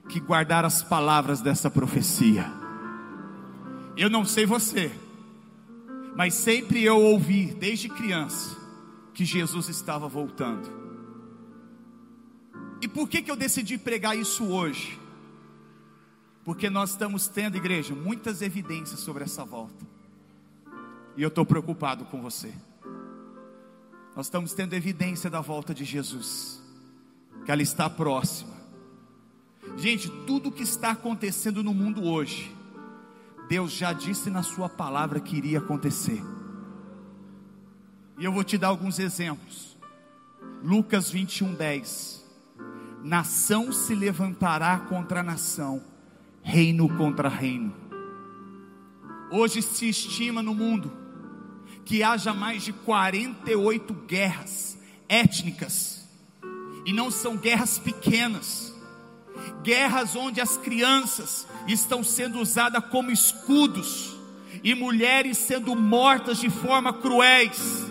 que 0.09 0.19
guardar 0.19 0.65
as 0.65 0.83
palavras 0.83 1.41
dessa 1.41 1.71
profecia. 1.71 2.51
Eu 3.97 4.09
não 4.09 4.25
sei 4.25 4.47
você, 4.47 4.91
mas 6.17 6.35
sempre 6.35 6.83
eu 6.83 6.99
ouvi, 6.99 7.47
desde 7.47 7.89
criança, 7.89 8.57
que 9.13 9.25
Jesus 9.25 9.69
estava 9.69 10.09
voltando. 10.09 10.71
E 12.81 12.89
por 12.89 13.09
que, 13.09 13.23
que 13.23 13.31
eu 13.31 13.37
decidi 13.37 13.77
pregar 13.77 14.17
isso 14.17 14.47
hoje? 14.47 14.99
Porque 16.45 16.69
nós 16.69 16.91
estamos 16.91 17.29
tendo, 17.29 17.57
igreja, 17.57 17.95
muitas 17.95 18.43
evidências 18.43 19.01
sobre 19.01 19.23
essa 19.23 19.45
volta. 19.45 19.87
E 21.17 21.23
eu 21.23 21.29
estou 21.29 21.45
preocupado 21.45 22.05
com 22.07 22.21
você. 22.21 22.53
Nós 24.17 24.27
estamos 24.27 24.53
tendo 24.53 24.75
evidência 24.75 25.31
da 25.31 25.41
volta 25.41 25.75
de 25.75 25.85
Jesus, 25.85 26.63
que 27.45 27.51
ela 27.51 27.63
está 27.63 27.89
próxima. 27.89 28.53
Gente, 29.77 30.11
tudo 30.27 30.53
que 30.53 30.63
está 30.63 30.91
acontecendo 30.91 31.63
no 31.63 31.73
mundo 31.73 32.05
hoje, 32.05 32.55
Deus 33.49 33.73
já 33.73 33.93
disse 33.93 34.29
na 34.31 34.43
Sua 34.43 34.69
palavra 34.69 35.21
que 35.21 35.37
iria 35.37 35.59
acontecer. 35.59 36.23
E 38.19 38.25
eu 38.25 38.33
vou 38.33 38.45
te 38.45 38.59
dar 38.59 38.69
alguns 38.69 38.99
exemplos. 38.99 39.77
Lucas 40.63 41.11
21, 41.11 41.55
10. 41.55 42.23
Nação 43.03 43.73
se 43.73 43.95
levantará 43.95 44.79
contra 44.79 45.23
nação, 45.23 45.83
reino 46.43 46.89
contra 46.97 47.29
reino. 47.29 47.75
Hoje 49.31 49.63
se 49.63 49.89
estima 49.89 50.43
no 50.43 50.55
mundo 50.55 51.02
que 51.85 52.03
haja 52.03 52.33
mais 52.33 52.63
de 52.63 52.73
48 52.73 53.93
guerras 54.07 54.79
étnicas, 55.09 56.09
e 56.85 56.93
não 56.93 57.11
são 57.11 57.37
guerras 57.37 57.79
pequenas, 57.79 58.75
guerras 59.63 60.17
onde 60.17 60.41
as 60.41 60.57
crianças 60.57 61.47
estão 61.69 62.03
sendo 62.03 62.41
usadas 62.41 62.85
como 62.91 63.11
escudos, 63.11 64.17
e 64.63 64.75
mulheres 64.75 65.39
sendo 65.39 65.75
mortas 65.75 66.39
de 66.39 66.49
forma 66.49 66.93
cruéis, 66.93 67.87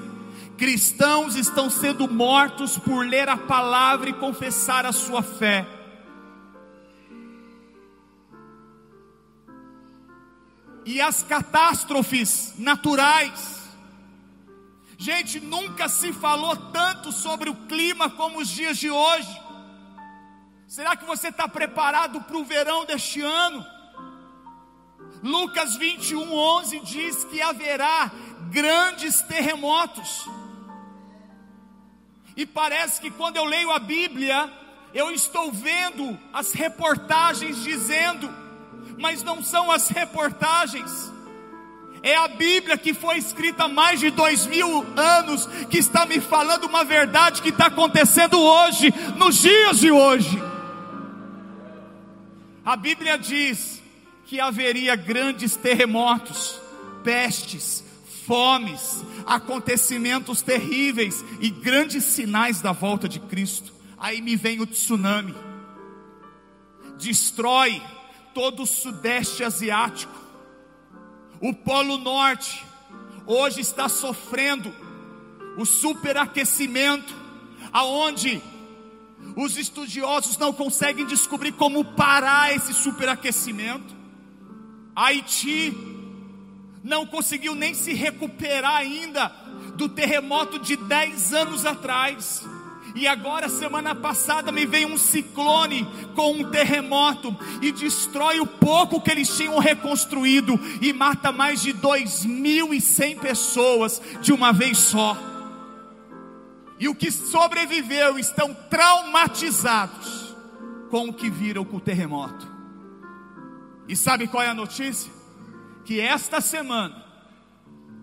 cristãos 0.58 1.36
estão 1.36 1.70
sendo 1.72 2.08
mortos 2.08 2.78
por 2.78 3.06
ler 3.06 3.28
a 3.28 3.36
palavra 3.36 4.12
e 4.12 4.14
confessar 4.14 4.86
a 4.86 4.92
sua 4.92 5.24
fé. 5.24 5.68
E 10.86 11.02
as 11.02 11.24
catástrofes 11.24 12.54
naturais, 12.58 13.61
Gente, 15.02 15.40
nunca 15.40 15.90
se 15.90 16.14
falou 16.14 16.56
tanto 16.56 17.12
sobre 17.12 17.50
o 17.50 17.56
clima 17.56 18.08
como 18.08 18.40
os 18.40 18.48
dias 18.48 18.78
de 18.78 18.92
hoje. 18.92 19.42
Será 20.68 20.96
que 20.96 21.06
você 21.06 21.30
está 21.30 21.48
preparado 21.48 22.22
para 22.22 22.38
o 22.38 22.46
verão 22.46 22.86
deste 22.86 23.20
ano? 23.20 23.66
Lucas 25.24 25.76
21, 25.76 26.32
11 26.32 26.80
diz 26.82 27.24
que 27.24 27.42
haverá 27.42 28.12
grandes 28.52 29.24
terremotos. 29.24 30.30
E 32.38 32.46
parece 32.46 33.02
que 33.02 33.10
quando 33.10 33.38
eu 33.38 33.46
leio 33.46 33.72
a 33.72 33.80
Bíblia, 33.80 34.54
eu 34.94 35.10
estou 35.10 35.52
vendo 35.52 36.16
as 36.32 36.52
reportagens 36.52 37.64
dizendo, 37.64 38.30
mas 39.00 39.24
não 39.24 39.42
são 39.42 39.72
as 39.72 39.88
reportagens 39.88 41.12
é 42.04 42.16
a 42.16 42.28
Bíblia 42.28 42.78
que 42.78 42.94
foi 42.94 43.18
escrita 43.18 43.66
há 43.66 43.68
mais 43.68 44.00
de 44.00 44.10
dois 44.10 44.48
mil 44.48 44.86
anos, 44.96 45.46
que 45.70 45.78
está 45.78 46.06
me 46.06 46.20
falando 46.20 46.66
uma 46.66 46.84
verdade 46.84 47.42
que 47.42 47.50
está 47.50 47.68
acontecendo 47.68 48.40
hoje, 48.40 48.92
nos 49.18 49.38
dias 49.38 49.80
de 49.80 49.92
hoje. 49.92 50.42
A 52.66 52.76
Bíblia 52.76 53.18
diz 53.18 53.82
que 54.26 54.40
haveria 54.40 54.96
grandes 54.96 55.56
terremotos, 55.56 56.60
pestes, 57.04 57.84
fomes, 58.26 59.04
acontecimentos 59.26 60.42
terríveis 60.42 61.24
e 61.40 61.50
grandes 61.50 62.04
sinais 62.04 62.62
da 62.62 62.72
volta 62.72 63.08
de 63.08 63.20
Cristo. 63.20 63.74
Aí 63.98 64.22
me 64.22 64.36
vem 64.36 64.60
o 64.60 64.66
tsunami, 64.66 65.36
destrói 66.98 67.82
todo 68.34 68.64
o 68.64 68.68
sudeste 68.68 69.44
asiático 69.44 70.21
o 71.42 71.54
Polo 71.54 71.98
Norte 71.98 72.64
hoje 73.26 73.62
está 73.62 73.90
sofrendo 73.90 74.74
o 75.58 75.66
superaquecimento, 75.66 77.14
aonde 77.72 78.42
os 79.36 79.58
estudiosos 79.58 80.38
não 80.38 80.54
conseguem 80.54 81.06
descobrir 81.06 81.52
como 81.54 81.84
parar 81.84 82.56
esse 82.56 82.74
superaquecimento. 82.74 83.96
Haiti 84.96 85.74
não 86.84 87.06
conseguiu 87.06 87.56
nem 87.56 87.74
se 87.74 87.94
recuperar 87.94 88.78
ainda 88.78 89.30
do 89.76 89.90
terremoto 89.90 90.60
de 90.60 90.76
10 90.76 91.34
anos 91.34 91.66
atrás. 91.66 92.46
E 92.94 93.08
agora, 93.08 93.48
semana 93.48 93.96
passada, 93.96 94.52
me 94.52 94.66
veio 94.66 94.90
um 94.90 94.98
ciclone 94.98 95.88
com 96.16 96.34
um 96.34 96.52
terremoto 96.52 97.36
e 97.62 97.72
destrói 97.72 98.40
o 98.40 98.46
pouco 98.46 99.00
que 99.00 99.12
eles 99.12 99.36
tinham 99.36 99.58
reconstruído 99.60 100.60
e 100.82 100.92
mata 100.92 101.32
mais 101.32 101.62
de 101.62 101.74
2.100 101.74 103.20
pessoas 103.20 104.02
de 104.22 104.34
uma 104.34 104.52
vez 104.52 104.78
só. 104.78 105.18
E 106.80 106.88
o 106.90 106.96
que 106.96 107.12
sobreviveu 107.12 108.20
estão 108.20 108.54
traumatizados 108.70 110.36
com 110.90 111.08
o 111.10 111.14
que 111.14 111.30
viram 111.30 111.64
com 111.64 111.78
o 111.78 111.82
terremoto. 111.82 112.50
E 113.88 113.96
sabe 113.96 114.28
qual 114.28 114.44
é 114.44 114.50
a 114.50 114.54
notícia? 114.54 115.12
Que 115.86 116.00
esta 116.02 116.42
semana 116.42 117.06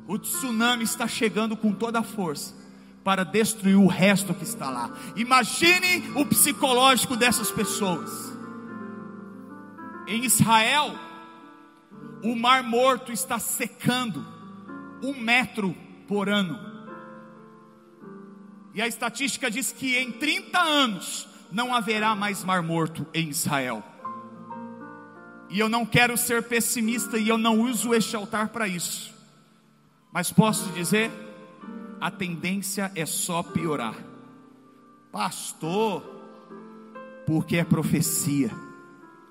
o 0.07 0.19
tsunami 0.19 0.85
está 0.85 1.07
chegando 1.07 1.57
com 1.57 1.73
toda 1.73 1.99
a 1.99 2.03
força 2.03 2.58
para 3.09 3.25
destruir 3.25 3.75
o 3.75 3.87
resto 3.87 4.35
que 4.35 4.45
está 4.45 4.69
lá. 4.69 4.91
Imagine 5.17 6.13
o 6.15 6.27
psicológico 6.27 7.17
dessas 7.17 7.51
pessoas. 7.51 8.11
Em 10.07 10.27
Israel, 10.27 10.95
o 12.23 12.37
Mar 12.37 12.63
Morto 12.63 13.11
está 13.11 13.39
secando 13.39 14.27
um 15.03 15.19
metro 15.19 15.75
por 16.07 16.29
ano. 16.29 16.61
E 18.75 18.83
a 18.83 18.87
estatística 18.87 19.51
diz 19.51 19.73
que 19.73 19.97
em 19.97 20.13
30 20.13 20.59
anos 20.61 21.27
não 21.51 21.75
haverá 21.75 22.15
mais 22.15 22.45
Mar 22.45 22.63
Morto 22.63 23.07
em 23.15 23.31
Israel. 23.31 23.83
E 25.49 25.59
eu 25.59 25.71
não 25.71 25.87
quero 25.87 26.15
ser 26.19 26.43
pessimista 26.43 27.17
e 27.17 27.31
eu 27.31 27.39
não 27.39 27.59
uso 27.59 27.95
este 27.95 28.15
altar 28.15 28.49
para 28.49 28.69
isso. 28.69 29.15
Mas 30.13 30.31
posso 30.31 30.71
dizer 30.73 31.28
a 32.01 32.11
tendência 32.11 32.91
é 32.95 33.05
só 33.05 33.43
piorar. 33.43 33.95
Pastor, 35.11 36.03
porque 37.27 37.57
é 37.57 37.65
profecia, 37.65 38.51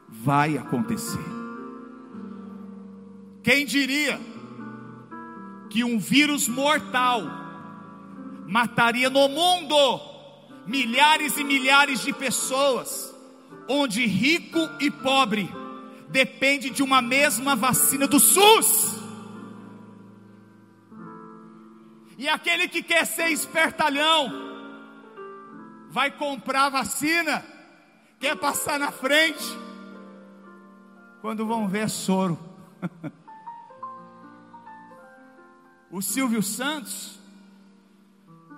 vai 0.09 0.57
acontecer. 0.57 1.23
Quem 3.43 3.65
diria 3.65 4.19
que 5.69 5.83
um 5.83 5.97
vírus 5.97 6.47
mortal 6.47 7.23
mataria 8.47 9.09
no 9.09 9.27
mundo 9.29 10.01
milhares 10.65 11.37
e 11.37 11.43
milhares 11.43 12.01
de 12.01 12.11
pessoas, 12.11 13.13
onde 13.69 14.05
rico 14.05 14.59
e 14.79 14.91
pobre 14.91 15.49
depende 16.09 16.69
de 16.69 16.83
uma 16.83 17.01
mesma 17.01 17.55
vacina 17.55 18.07
do 18.07 18.19
SUS? 18.19 18.96
E 22.17 22.27
aquele 22.27 22.67
que 22.67 22.81
quer 22.81 23.05
ser 23.05 23.29
espertalhão, 23.29 24.31
vai 25.89 26.11
comprar 26.11 26.69
vacina, 26.69 27.45
quer 28.19 28.35
passar 28.35 28.79
na 28.79 28.91
frente, 28.91 29.43
quando 31.21 31.45
vão 31.45 31.67
ver 31.67 31.79
é 31.79 31.87
soro. 31.87 32.37
o 35.91 36.01
Silvio 36.01 36.41
Santos 36.41 37.19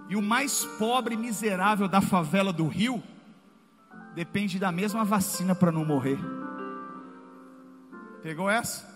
e 0.07 0.15
o 0.15 0.21
mais 0.21 0.65
pobre 0.77 1.15
miserável 1.15 1.87
da 1.87 2.01
favela 2.01 2.53
do 2.53 2.67
Rio 2.67 3.03
depende 4.15 4.57
da 4.57 4.71
mesma 4.71 5.03
vacina 5.03 5.53
para 5.53 5.71
não 5.71 5.83
morrer. 5.83 6.19
Pegou 8.21 8.49
essa? 8.49 8.87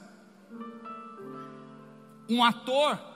Um 2.30 2.44
ator 2.44 3.13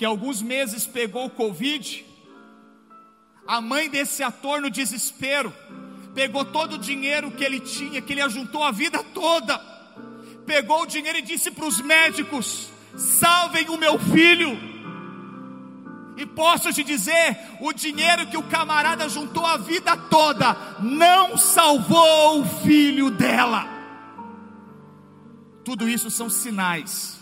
que 0.00 0.04
alguns 0.06 0.40
meses 0.40 0.86
pegou 0.86 1.26
o 1.26 1.30
Covid, 1.30 2.06
a 3.46 3.60
mãe 3.60 3.90
desse 3.90 4.22
ator 4.22 4.58
no 4.62 4.70
desespero, 4.70 5.52
pegou 6.14 6.42
todo 6.42 6.76
o 6.76 6.78
dinheiro 6.78 7.30
que 7.30 7.44
ele 7.44 7.60
tinha, 7.60 8.00
que 8.00 8.14
ele 8.14 8.22
ajuntou 8.22 8.64
a 8.64 8.70
vida 8.70 9.04
toda, 9.12 9.58
pegou 10.46 10.84
o 10.84 10.86
dinheiro 10.86 11.18
e 11.18 11.20
disse 11.20 11.50
para 11.50 11.66
os 11.66 11.82
médicos: 11.82 12.70
salvem 12.96 13.68
o 13.68 13.76
meu 13.76 13.98
filho. 13.98 14.58
E 16.16 16.24
posso 16.24 16.72
te 16.72 16.82
dizer: 16.82 17.36
o 17.60 17.70
dinheiro 17.70 18.26
que 18.28 18.38
o 18.38 18.44
camarada 18.44 19.06
juntou 19.06 19.44
a 19.44 19.58
vida 19.58 19.94
toda 19.98 20.56
não 20.80 21.36
salvou 21.36 22.40
o 22.40 22.46
filho 22.62 23.10
dela. 23.10 23.68
Tudo 25.62 25.86
isso 25.86 26.10
são 26.10 26.30
sinais 26.30 27.19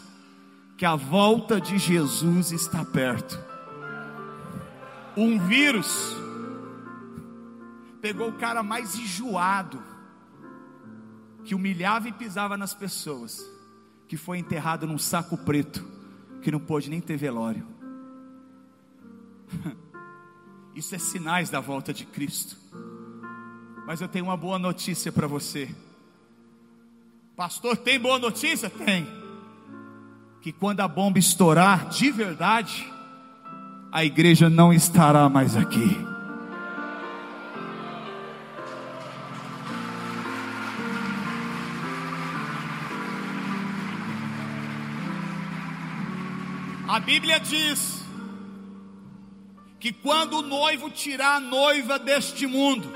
que 0.79 0.87
a 0.87 0.95
volta 0.95 1.61
de 1.61 1.77
Jesus 1.77 2.53
está 2.53 2.85
perto. 2.85 3.37
Um 5.17 5.37
vírus 5.41 6.17
pegou 8.01 8.29
o 8.29 8.35
cara 8.35 8.63
mais 8.63 8.95
enjoado, 8.95 9.83
que 11.45 11.53
humilhava 11.53 12.09
e 12.09 12.13
pisava 12.13 12.57
nas 12.57 12.75
pessoas, 12.75 13.45
que 14.07 14.17
foi 14.17 14.39
enterrado 14.39 14.87
num 14.87 14.99
saco 14.99 15.37
preto, 15.37 15.85
que 16.43 16.53
não 16.53 16.61
pôde 16.61 16.89
nem 16.89 17.01
ter 17.01 17.17
velório. 17.17 17.67
Isso 20.77 20.95
é 20.95 20.99
sinais 20.99 21.51
da 21.51 21.59
volta 21.59 21.93
de 21.93 22.07
Cristo. 22.07 22.57
Mas 23.85 24.01
eu 24.01 24.07
tenho 24.07 24.27
uma 24.27 24.37
boa 24.37 24.61
notícia 24.61 25.11
para 25.11 25.27
você. 25.27 25.75
Pastor, 27.35 27.77
tem 27.77 27.99
boa 27.99 28.21
notícia? 28.21 28.71
Tem. 28.71 29.18
Que 30.41 30.53
quando 30.53 30.81
a 30.81 30.89
bomba 30.89 31.19
estourar 31.19 31.89
de 31.89 32.11
verdade, 32.11 32.87
a 33.91 34.05
igreja 34.05 34.49
não 34.49 34.73
estará 34.73 35.29
mais 35.29 35.57
aqui. 35.57 36.09
A 46.89 47.01
Bíblia 47.01 47.39
diz 47.39 48.03
que 49.79 49.93
quando 49.93 50.39
o 50.39 50.43
noivo 50.43 50.91
tirar 50.91 51.37
a 51.37 51.41
noiva 51.41 51.99
deste 51.99 52.47
mundo, 52.47 52.91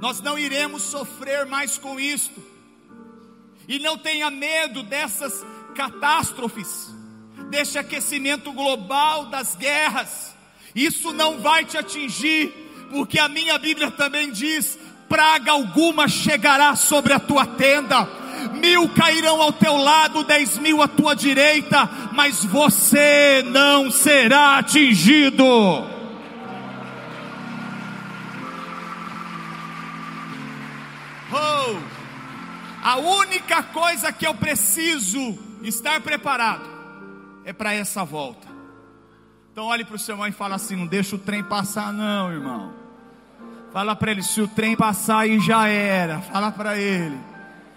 nós 0.00 0.20
não 0.20 0.38
iremos 0.38 0.82
sofrer 0.82 1.46
mais 1.46 1.78
com 1.78 2.00
isto, 2.00 2.42
e 3.68 3.78
não 3.78 3.96
tenha 3.96 4.30
medo 4.30 4.82
dessas 4.82 5.44
catástrofes, 5.74 6.92
desse 7.50 7.78
aquecimento 7.78 8.52
global 8.52 9.26
das 9.26 9.54
guerras, 9.54 10.34
isso 10.74 11.12
não 11.12 11.38
vai 11.38 11.64
te 11.64 11.78
atingir, 11.78 12.52
porque 12.90 13.18
a 13.18 13.28
minha 13.28 13.56
Bíblia 13.58 13.90
também 13.90 14.30
diz: 14.30 14.78
praga 15.08 15.52
alguma 15.52 16.08
chegará 16.08 16.74
sobre 16.74 17.12
a 17.12 17.20
tua 17.20 17.46
tenda. 17.46 18.08
Mil 18.60 18.88
cairão 18.90 19.40
ao 19.40 19.52
teu 19.52 19.76
lado, 19.76 20.24
dez 20.24 20.58
mil 20.58 20.82
à 20.82 20.88
tua 20.88 21.14
direita, 21.14 21.88
mas 22.12 22.44
você 22.44 23.42
não 23.46 23.90
será 23.90 24.58
atingido. 24.58 25.44
Oh, 31.32 31.93
a 32.84 32.96
única 32.96 33.62
coisa 33.62 34.12
que 34.12 34.26
eu 34.26 34.34
preciso 34.34 35.38
estar 35.62 36.00
preparado 36.02 36.68
é 37.44 37.52
para 37.52 37.72
essa 37.72 38.04
volta. 38.04 38.46
Então 39.50 39.64
olhe 39.64 39.84
para 39.84 39.96
o 39.96 39.98
seu 39.98 40.12
irmão 40.12 40.28
e 40.28 40.32
fala 40.32 40.56
assim: 40.56 40.76
não 40.76 40.86
deixa 40.86 41.16
o 41.16 41.18
trem 41.18 41.42
passar, 41.42 41.92
não, 41.92 42.30
irmão. 42.30 42.74
Fala 43.72 43.96
para 43.96 44.10
ele: 44.10 44.22
se 44.22 44.40
o 44.42 44.46
trem 44.46 44.76
passar 44.76 45.20
aí 45.20 45.40
já 45.40 45.66
era. 45.66 46.20
Fala 46.20 46.52
para 46.52 46.78
ele. 46.78 47.18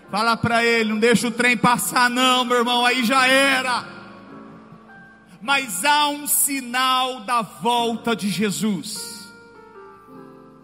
Fala 0.09 0.37
para 0.37 0.63
ele, 0.63 0.91
não 0.91 0.99
deixa 0.99 1.27
o 1.27 1.31
trem 1.31 1.57
passar, 1.57 2.09
não, 2.09 2.45
meu 2.45 2.57
irmão, 2.57 2.85
aí 2.85 3.03
já 3.03 3.27
era. 3.27 3.85
Mas 5.41 5.83
há 5.83 6.07
um 6.07 6.25
sinal 6.27 7.21
da 7.21 7.41
volta 7.41 8.15
de 8.15 8.29
Jesus 8.29 9.33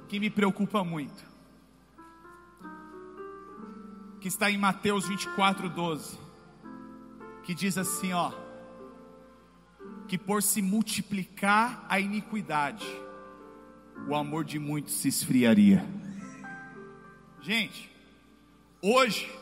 que 0.08 0.20
me 0.20 0.30
preocupa 0.30 0.84
muito, 0.84 1.24
que 4.24 4.28
está 4.28 4.50
em 4.50 4.58
Mateus 4.58 5.08
24, 5.08 5.70
12, 5.70 6.18
que 7.44 7.54
diz 7.54 7.78
assim: 7.78 8.14
ó, 8.14 8.32
que 10.08 10.18
por 10.18 10.42
se 10.42 10.64
multiplicar 10.64 11.86
a 11.88 12.00
iniquidade, 12.00 12.88
o 14.08 14.16
amor 14.16 14.44
de 14.44 14.58
muitos 14.58 14.94
se 14.94 15.10
esfriaria. 15.10 15.86
Gente, 17.40 17.94
Hoje, 18.86 19.34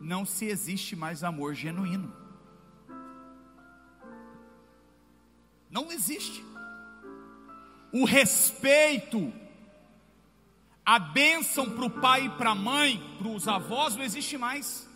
não 0.00 0.24
se 0.24 0.46
existe 0.46 0.96
mais 0.96 1.22
amor 1.22 1.54
genuíno. 1.54 2.10
Não 5.70 5.92
existe. 5.92 6.42
O 7.92 8.06
respeito, 8.06 9.30
a 10.84 10.98
bênção 10.98 11.70
para 11.70 11.84
o 11.84 11.90
pai 11.90 12.26
e 12.26 12.30
para 12.30 12.50
a 12.50 12.54
mãe, 12.54 13.02
para 13.18 13.28
os 13.28 13.48
avós, 13.48 13.96
não 13.96 14.04
existe 14.04 14.36
mais. 14.36 14.88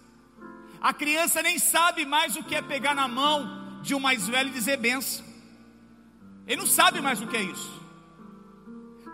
A 0.80 0.92
criança 0.92 1.42
nem 1.42 1.58
sabe 1.58 2.04
mais 2.04 2.36
o 2.36 2.42
que 2.42 2.54
é 2.54 2.62
pegar 2.62 2.94
na 2.94 3.08
mão 3.08 3.80
de 3.82 3.94
um 3.94 4.00
mais 4.00 4.28
velho 4.28 4.50
e 4.50 4.52
dizer 4.52 4.76
benção. 4.76 5.24
Ele 6.46 6.60
não 6.60 6.66
sabe 6.66 7.00
mais 7.00 7.20
o 7.20 7.26
que 7.26 7.36
é 7.36 7.42
isso. 7.42 7.82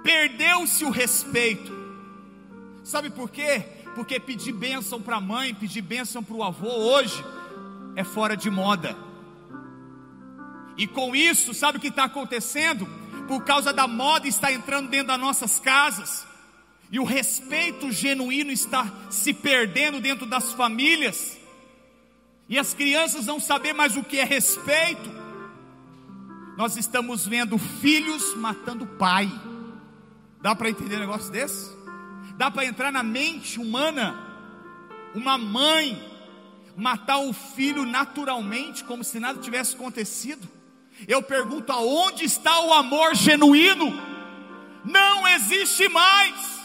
Perdeu-se 0.03 0.85
o 0.85 0.91
respeito. 0.91 1.73
Sabe 2.85 3.09
por 3.11 3.31
quê? 3.31 3.75
porque 3.95 4.19
pedir 4.19 4.53
bênção 4.53 5.01
para 5.01 5.17
a 5.17 5.21
mãe, 5.21 5.55
pedir 5.55 5.81
bênção 5.81 6.23
para 6.23 6.35
o 6.35 6.43
avô 6.43 6.69
hoje 6.69 7.25
é 7.97 8.03
fora 8.03 8.37
de 8.37 8.51
moda. 8.51 8.97
E 10.77 10.87
com 10.87 11.15
isso, 11.15 11.55
sabe 11.55 11.79
o 11.79 11.81
que 11.81 11.87
está 11.87 12.05
acontecendo? 12.05 12.87
Por 13.29 13.45
causa 13.45 13.73
da 13.73 13.87
moda 13.87 14.27
está 14.27 14.53
entrando 14.53 14.91
dentro 14.91 15.09
das 15.09 15.21
nossas 15.21 15.61
casas, 15.61 16.27
e 16.95 16.99
o 17.01 17.03
respeito 17.03 17.91
genuíno 17.91 18.53
está 18.53 18.87
se 19.11 19.35
perdendo 19.35 20.01
dentro 20.01 20.25
das 20.25 20.53
famílias, 20.53 21.37
e 22.49 22.57
as 22.57 22.73
crianças 22.73 23.27
não 23.27 23.41
sabem 23.41 23.75
mais 23.75 23.97
o 23.97 24.05
que 24.05 24.21
é 24.21 24.23
respeito. 24.23 25.11
Nós 26.57 26.77
estamos 26.77 27.27
vendo 27.27 27.59
filhos 27.59 28.37
matando 28.37 28.87
pai. 28.87 29.29
Dá 30.41 30.55
para 30.55 30.71
entender 30.71 30.95
um 30.95 31.01
negócio 31.01 31.33
desse? 31.33 31.69
Dá 32.37 32.49
para 32.49 32.65
entrar 32.65 32.93
na 32.93 33.03
mente 33.03 33.59
humana 33.59 34.17
uma 35.17 35.37
mãe 35.37 36.01
matar 36.77 37.19
o 37.19 37.33
filho 37.33 37.85
naturalmente, 37.85 38.85
como 38.85 39.03
se 39.03 39.19
nada 39.19 39.41
tivesse 39.41 39.75
acontecido? 39.75 40.49
Eu 41.09 41.21
pergunto: 41.21 41.73
aonde 41.73 42.25
está 42.25 42.61
o 42.61 42.73
amor 42.73 43.17
genuíno? 43.17 44.01
Não 44.85 45.27
existe 45.27 45.89
mais. 45.89 46.64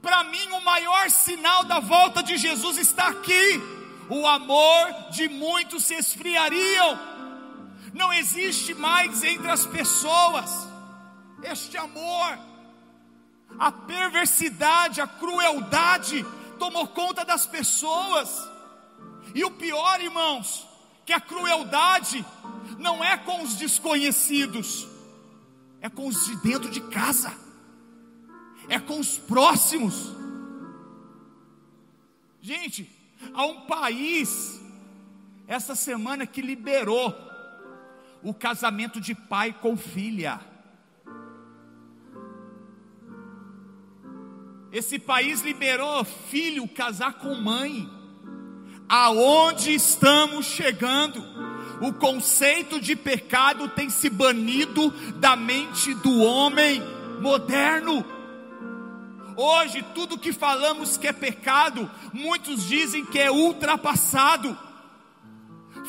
Para 0.00 0.24
mim, 0.24 0.48
o 0.52 0.64
maior 0.64 1.10
sinal 1.10 1.64
da 1.64 1.80
volta 1.80 2.22
de 2.22 2.36
Jesus 2.36 2.78
está 2.78 3.08
aqui. 3.08 3.60
O 4.08 4.26
amor 4.26 5.10
de 5.10 5.28
muitos 5.28 5.84
se 5.84 5.94
esfriariam. 5.94 6.98
Não 7.92 8.12
existe 8.12 8.74
mais 8.74 9.22
entre 9.24 9.50
as 9.50 9.66
pessoas 9.66 10.68
este 11.42 11.76
amor 11.76 12.38
a 13.58 13.72
perversidade, 13.72 15.00
a 15.00 15.06
crueldade 15.06 16.26
tomou 16.58 16.86
conta 16.88 17.24
das 17.24 17.46
pessoas. 17.46 18.48
E 19.34 19.44
o 19.44 19.50
pior, 19.50 20.00
irmãos, 20.00 20.66
que 21.06 21.12
a 21.12 21.20
crueldade 21.20 22.24
não 22.78 23.02
é 23.02 23.16
com 23.16 23.42
os 23.42 23.54
desconhecidos, 23.54 24.86
é 25.80 25.88
com 25.88 26.08
os 26.08 26.26
de 26.26 26.36
dentro 26.36 26.70
de 26.70 26.80
casa, 26.80 27.32
é 28.68 28.78
com 28.78 28.98
os 28.98 29.18
próximos. 29.18 30.14
Gente, 32.40 32.90
há 33.34 33.44
um 33.44 33.62
país 33.62 34.60
essa 35.46 35.74
semana 35.74 36.26
que 36.26 36.42
liberou 36.42 37.14
o 38.22 38.34
casamento 38.34 39.00
de 39.00 39.14
pai 39.14 39.52
com 39.52 39.76
filha. 39.76 40.40
Esse 44.70 44.98
país 44.98 45.40
liberou 45.40 46.04
filho 46.04 46.68
casar 46.68 47.14
com 47.14 47.34
mãe. 47.34 47.88
Aonde 48.88 49.74
estamos 49.74 50.46
chegando? 50.46 51.24
O 51.80 51.92
conceito 51.92 52.80
de 52.80 52.94
pecado 52.94 53.68
tem 53.68 53.88
se 53.88 54.10
banido 54.10 54.90
da 55.18 55.36
mente 55.36 55.94
do 55.94 56.20
homem 56.20 56.82
moderno. 57.20 58.17
Hoje, 59.40 59.84
tudo 59.94 60.18
que 60.18 60.32
falamos 60.32 60.96
que 60.96 61.06
é 61.06 61.12
pecado, 61.12 61.88
muitos 62.12 62.66
dizem 62.66 63.04
que 63.04 63.20
é 63.20 63.30
ultrapassado. 63.30 64.58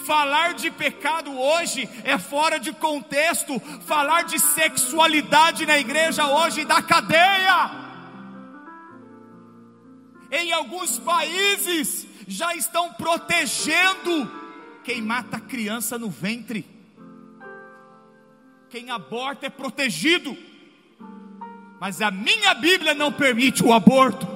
Falar 0.06 0.54
de 0.54 0.70
pecado 0.70 1.36
hoje 1.36 1.90
é 2.04 2.16
fora 2.20 2.60
de 2.60 2.72
contexto. 2.72 3.60
Falar 3.88 4.26
de 4.26 4.38
sexualidade 4.38 5.66
na 5.66 5.80
igreja 5.80 6.28
hoje 6.28 6.64
dá 6.64 6.80
cadeia. 6.80 7.72
Em 10.30 10.52
alguns 10.52 11.00
países 11.00 12.06
já 12.28 12.54
estão 12.54 12.94
protegendo 12.94 14.32
quem 14.84 15.02
mata 15.02 15.38
a 15.38 15.42
criança 15.42 15.98
no 15.98 16.08
ventre. 16.12 16.68
Quem 18.70 18.92
aborta 18.92 19.48
é 19.48 19.50
protegido. 19.50 20.38
Mas 21.80 22.02
a 22.02 22.12
minha 22.12 22.54
Bíblia 22.54 22.94
não 22.94 23.12
permite 23.12 23.64
o 23.64 23.74
aborto. 23.74 24.28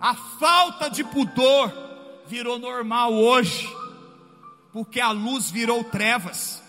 A 0.00 0.14
falta 0.14 0.88
de 0.88 1.04
pudor 1.04 1.72
virou 2.26 2.58
normal 2.58 3.12
hoje, 3.12 3.68
porque 4.72 5.00
a 5.00 5.10
luz 5.10 5.50
virou 5.50 5.84
trevas, 5.84 6.62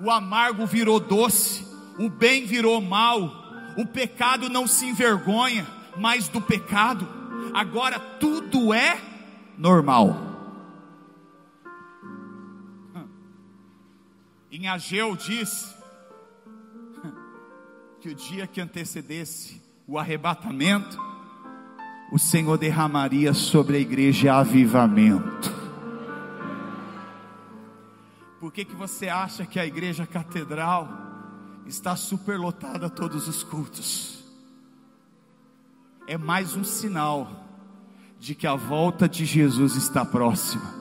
o 0.00 0.10
amargo 0.10 0.64
virou 0.64 0.98
doce, 0.98 1.66
o 1.98 2.08
bem 2.08 2.46
virou 2.46 2.80
mal, 2.80 3.30
o 3.76 3.84
pecado 3.84 4.48
não 4.48 4.66
se 4.66 4.86
envergonha 4.86 5.66
mais 5.96 6.28
do 6.28 6.40
pecado, 6.40 7.06
agora 7.52 7.98
tudo 7.98 8.72
é 8.72 8.98
normal. 9.58 10.16
Em 14.50 14.66
Ageu 14.66 15.14
diz 15.14 15.76
que 18.00 18.08
o 18.08 18.14
dia 18.14 18.46
que 18.46 18.60
antecedesse 18.60 19.60
o 19.86 19.98
arrebatamento, 19.98 20.98
o 22.12 22.18
Senhor 22.18 22.56
derramaria 22.56 23.34
sobre 23.34 23.76
a 23.76 23.80
igreja 23.80 24.34
avivamento. 24.34 25.52
Por 28.40 28.52
que, 28.52 28.64
que 28.64 28.74
você 28.74 29.08
acha 29.08 29.44
que 29.44 29.58
a 29.58 29.66
igreja 29.66 30.06
catedral 30.06 30.88
está 31.66 31.96
superlotada 31.96 32.88
todos 32.88 33.26
os 33.26 33.42
cultos? 33.42 34.24
É 36.06 36.16
mais 36.16 36.54
um 36.54 36.64
sinal 36.64 37.44
de 38.18 38.34
que 38.34 38.46
a 38.46 38.54
volta 38.54 39.08
de 39.08 39.24
Jesus 39.24 39.74
está 39.74 40.04
próxima. 40.04 40.74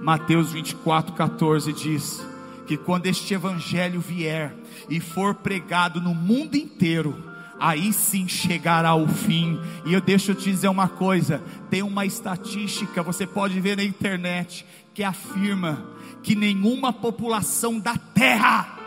Mateus 0.00 0.52
24, 0.52 1.14
14 1.14 1.72
diz: 1.72 2.24
que 2.70 2.76
quando 2.76 3.06
este 3.06 3.34
evangelho 3.34 4.00
vier 4.00 4.54
e 4.88 5.00
for 5.00 5.34
pregado 5.34 6.00
no 6.00 6.14
mundo 6.14 6.54
inteiro, 6.54 7.20
aí 7.58 7.92
sim 7.92 8.28
chegará 8.28 8.94
o 8.94 9.08
fim. 9.08 9.58
E 9.84 9.92
eu 9.92 10.00
deixo 10.00 10.32
te 10.36 10.52
dizer 10.52 10.68
uma 10.68 10.86
coisa: 10.86 11.42
tem 11.68 11.82
uma 11.82 12.06
estatística, 12.06 13.02
você 13.02 13.26
pode 13.26 13.60
ver 13.60 13.76
na 13.76 13.82
internet, 13.82 14.64
que 14.94 15.02
afirma 15.02 15.84
que 16.22 16.36
nenhuma 16.36 16.92
população 16.92 17.76
da 17.76 17.96
terra 17.96 18.78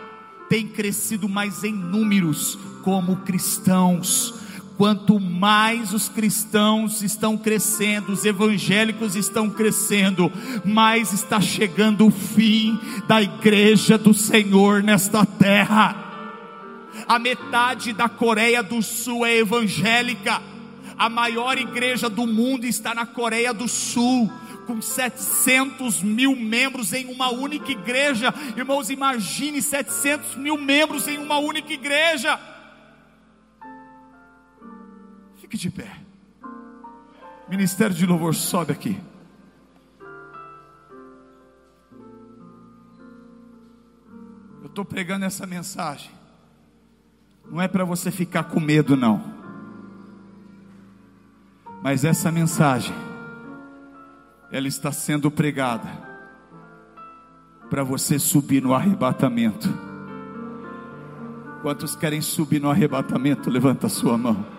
tem 0.48 0.66
crescido 0.66 1.28
mais 1.28 1.62
em 1.62 1.74
números 1.74 2.58
como 2.82 3.16
cristãos. 3.16 4.43
Quanto 4.76 5.20
mais 5.20 5.94
os 5.94 6.08
cristãos 6.08 7.00
estão 7.00 7.36
crescendo, 7.36 8.12
os 8.12 8.24
evangélicos 8.24 9.14
estão 9.14 9.48
crescendo, 9.48 10.32
mais 10.64 11.12
está 11.12 11.40
chegando 11.40 12.06
o 12.06 12.10
fim 12.10 12.78
da 13.06 13.22
igreja 13.22 13.96
do 13.96 14.12
Senhor 14.12 14.82
nesta 14.82 15.24
terra. 15.24 15.96
A 17.06 17.18
metade 17.20 17.92
da 17.92 18.08
Coreia 18.08 18.62
do 18.62 18.82
Sul 18.82 19.24
é 19.24 19.36
evangélica, 19.36 20.42
a 20.98 21.08
maior 21.08 21.56
igreja 21.56 22.08
do 22.08 22.26
mundo 22.26 22.64
está 22.64 22.94
na 22.94 23.06
Coreia 23.06 23.54
do 23.54 23.68
Sul 23.68 24.30
com 24.66 24.80
700 24.80 26.02
mil 26.02 26.34
membros 26.34 26.92
em 26.92 27.06
uma 27.06 27.30
única 27.30 27.70
igreja. 27.70 28.32
Irmãos, 28.56 28.90
imagine 28.90 29.60
700 29.60 30.36
mil 30.36 30.56
membros 30.56 31.06
em 31.06 31.18
uma 31.18 31.38
única 31.38 31.72
igreja. 31.72 32.40
Fique 35.54 35.68
de 35.68 35.70
pé. 35.70 35.88
Ministério 37.48 37.94
de 37.94 38.04
louvor, 38.04 38.34
sobe 38.34 38.72
aqui. 38.72 39.00
Eu 44.60 44.66
estou 44.66 44.84
pregando 44.84 45.24
essa 45.24 45.46
mensagem. 45.46 46.10
Não 47.48 47.62
é 47.62 47.68
para 47.68 47.84
você 47.84 48.10
ficar 48.10 48.44
com 48.44 48.58
medo, 48.58 48.96
não. 48.96 49.22
Mas 51.80 52.04
essa 52.04 52.32
mensagem, 52.32 52.94
ela 54.50 54.66
está 54.66 54.90
sendo 54.90 55.30
pregada 55.30 55.88
para 57.70 57.84
você 57.84 58.18
subir 58.18 58.60
no 58.60 58.74
arrebatamento. 58.74 59.68
Quantos 61.62 61.94
querem 61.94 62.20
subir 62.20 62.60
no 62.60 62.70
arrebatamento? 62.70 63.48
Levanta 63.48 63.86
a 63.86 63.90
sua 63.90 64.18
mão. 64.18 64.53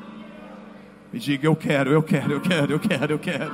E 1.16 1.20
diga: 1.20 1.48
Eu 1.48 1.56
quero, 1.56 1.92
eu 1.92 2.04
quero, 2.04 2.34
eu 2.34 2.42
quero, 2.42 2.74
eu 2.74 2.80
quero, 2.80 3.14
eu 3.14 3.20
quero. 3.20 3.52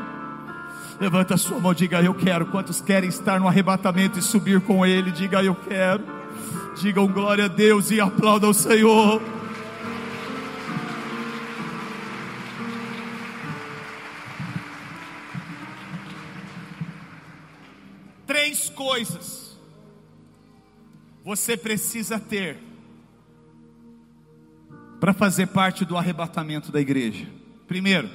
Levanta 1.00 1.36
a 1.36 1.38
sua 1.38 1.60
mão, 1.60 1.76
diga: 1.76 2.02
Eu 2.02 2.16
quero. 2.16 2.48
Quantos 2.48 2.82
querem 2.82 3.08
estar 3.08 3.40
no 3.40 3.48
arrebatamento 3.48 4.18
e 4.18 4.22
subir 4.22 4.60
com 4.62 4.84
Ele? 4.84 5.12
Diga: 5.12 5.44
Eu 5.44 5.54
quero. 5.54 6.04
Digam 6.82 7.06
glória 7.06 7.46
a 7.46 7.48
Deus 7.48 7.92
e 7.92 8.02
aplaudam 8.02 8.50
o 8.50 8.54
Senhor. 8.54 9.22
Três 18.26 18.70
coisas 18.70 19.56
você 21.24 21.56
precisa 21.56 22.20
ter 22.20 22.58
para 25.00 25.14
fazer 25.14 25.46
parte 25.46 25.86
do 25.86 25.96
arrebatamento 25.96 26.72
da 26.72 26.82
igreja. 26.82 27.41
Primeiro, 27.72 28.10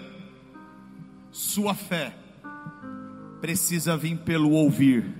sua 1.30 1.74
fé 1.74 2.14
precisa 3.40 3.96
vir 3.96 4.18
pelo 4.18 4.50
ouvir 4.50 5.10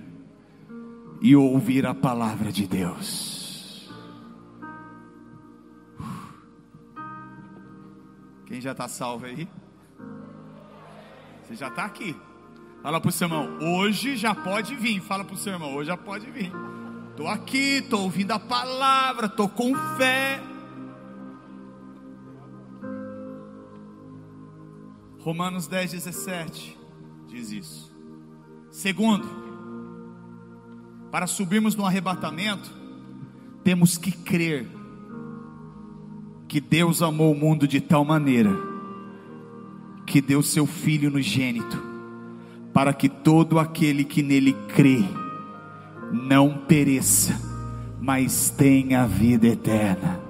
e 1.19 1.35
ouvir 1.35 1.87
a 1.87 1.95
palavra 1.95 2.51
de 2.51 2.67
Deus. 2.67 3.91
Quem 8.45 8.61
já 8.61 8.73
está 8.73 8.87
salvo 8.87 9.25
aí? 9.25 9.47
Você 11.41 11.55
já 11.55 11.69
está 11.69 11.85
aqui. 11.85 12.15
Fala 12.83 13.01
para 13.01 13.09
o 13.09 13.11
seu 13.11 13.27
irmão, 13.27 13.57
hoje 13.59 14.15
já 14.15 14.35
pode 14.35 14.75
vir. 14.75 15.01
Fala 15.01 15.25
para 15.25 15.33
o 15.33 15.37
seu 15.37 15.53
irmão, 15.53 15.73
hoje 15.73 15.87
já 15.87 15.97
pode 15.97 16.29
vir. 16.29 16.51
Estou 17.09 17.27
aqui, 17.27 17.79
estou 17.79 18.03
ouvindo 18.03 18.33
a 18.33 18.39
palavra, 18.39 19.25
estou 19.25 19.49
com 19.49 19.73
fé. 19.97 20.39
Romanos 25.27 25.67
10, 25.67 25.91
17 25.91 26.77
diz 27.27 27.51
isso. 27.51 27.93
Segundo, 28.71 29.27
para 31.11 31.27
subirmos 31.27 31.75
no 31.75 31.85
arrebatamento, 31.85 32.71
temos 33.61 33.97
que 33.97 34.13
crer 34.13 34.65
que 36.47 36.61
Deus 36.61 37.01
amou 37.01 37.33
o 37.33 37.37
mundo 37.37 37.67
de 37.67 37.81
tal 37.81 38.05
maneira 38.05 38.51
que 40.05 40.21
deu 40.21 40.41
seu 40.41 40.65
Filho 40.65 41.11
no 41.11 41.21
gênito, 41.21 41.77
para 42.73 42.93
que 42.93 43.09
todo 43.09 43.59
aquele 43.59 44.05
que 44.05 44.23
nele 44.23 44.53
crê 44.69 45.03
não 46.09 46.59
pereça, 46.59 47.37
mas 47.99 48.49
tenha 48.49 49.03
a 49.03 49.05
vida 49.05 49.45
eterna. 49.45 50.21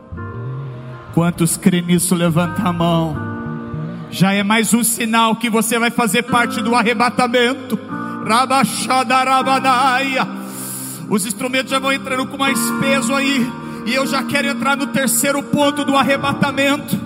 Quantos 1.14 1.56
creem 1.56 1.86
nisso? 1.86 2.16
Levanta 2.16 2.64
a 2.64 2.74
mão 2.74 3.27
já 4.10 4.34
é 4.34 4.44
mais 4.44 4.74
um 4.74 4.84
sinal 4.84 5.36
que 5.36 5.50
você 5.50 5.78
vai 5.78 5.92
fazer 5.92 6.24
parte 6.24 6.62
do 6.62 6.76
arrebatamento. 6.76 7.78
Os 11.10 11.26
instrumentos 11.26 11.72
já 11.72 11.80
vão 11.80 11.92
entrando 11.92 12.28
com 12.28 12.38
mais 12.38 12.60
peso 12.80 13.14
aí. 13.14 13.50
E 13.86 13.94
eu 13.94 14.06
já 14.06 14.24
quero 14.24 14.48
entrar 14.48 14.76
no 14.76 14.88
terceiro 14.88 15.42
ponto 15.44 15.86
do 15.86 15.96
arrebatamento. 15.96 17.00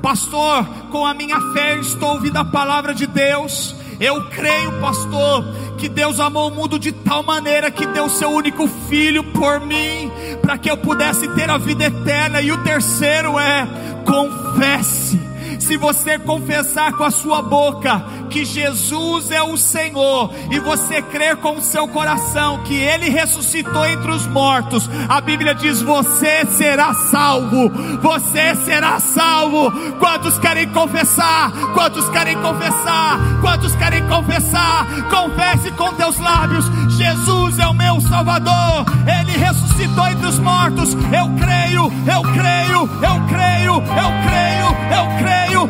Pastor, 0.00 0.64
com 0.90 1.06
a 1.06 1.14
minha 1.14 1.38
fé 1.52 1.78
estou 1.78 2.14
ouvindo 2.14 2.38
a 2.38 2.44
palavra 2.44 2.94
de 2.94 3.06
Deus. 3.06 3.74
Eu 4.00 4.28
creio, 4.30 4.80
pastor, 4.80 5.44
que 5.78 5.88
Deus 5.88 6.18
amou 6.18 6.50
o 6.50 6.54
mundo 6.54 6.78
de 6.78 6.90
tal 6.90 7.22
maneira 7.22 7.70
que 7.70 7.86
deu 7.86 8.08
seu 8.08 8.30
único 8.30 8.66
filho 8.88 9.22
por 9.22 9.60
mim, 9.60 10.10
para 10.40 10.58
que 10.58 10.70
eu 10.70 10.76
pudesse 10.76 11.28
ter 11.34 11.48
a 11.48 11.58
vida 11.58 11.84
eterna. 11.84 12.40
E 12.40 12.50
o 12.50 12.64
terceiro 12.64 13.38
é: 13.38 13.68
confesse 14.04 15.31
se 15.60 15.76
você 15.76 16.18
confessar 16.18 16.92
com 16.92 17.04
a 17.04 17.10
sua 17.10 17.42
boca 17.42 18.04
que 18.30 18.44
Jesus 18.44 19.30
é 19.30 19.42
o 19.42 19.56
Senhor 19.56 20.32
e 20.50 20.58
você 20.58 21.02
crer 21.02 21.36
com 21.36 21.56
o 21.56 21.60
seu 21.60 21.86
coração 21.88 22.62
que 22.64 22.74
Ele 22.74 23.10
ressuscitou 23.10 23.84
entre 23.86 24.10
os 24.10 24.26
mortos, 24.26 24.88
a 25.08 25.20
Bíblia 25.20 25.54
diz: 25.54 25.82
você 25.82 26.46
será 26.46 26.94
salvo. 26.94 27.70
Você 28.00 28.54
será 28.64 28.98
salvo. 29.00 29.70
Quantos 29.98 30.38
querem 30.38 30.68
confessar? 30.68 31.52
Quantos 31.74 32.08
querem 32.10 32.36
confessar? 32.38 33.18
Quantos 33.40 33.74
querem 33.76 34.06
confessar? 34.08 34.86
Confesse 35.10 35.70
com 35.72 35.92
teus 35.94 36.18
lábios: 36.18 36.64
Jesus 36.96 37.58
é 37.58 37.66
o 37.66 37.74
meu 37.74 38.00
Salvador. 38.00 38.86
Ele 39.06 39.36
ressuscitou 39.36 40.08
entre 40.08 40.26
os 40.26 40.38
mortos. 40.38 40.94
Eu 40.94 41.28
creio, 41.38 41.92
eu 42.10 42.22
creio, 42.32 42.90
eu 43.02 43.26
creio, 43.28 43.74
eu 43.74 44.10
creio, 44.24 44.66
eu 44.90 45.18
creio. 45.18 45.51
Cordeiro, 45.52 45.68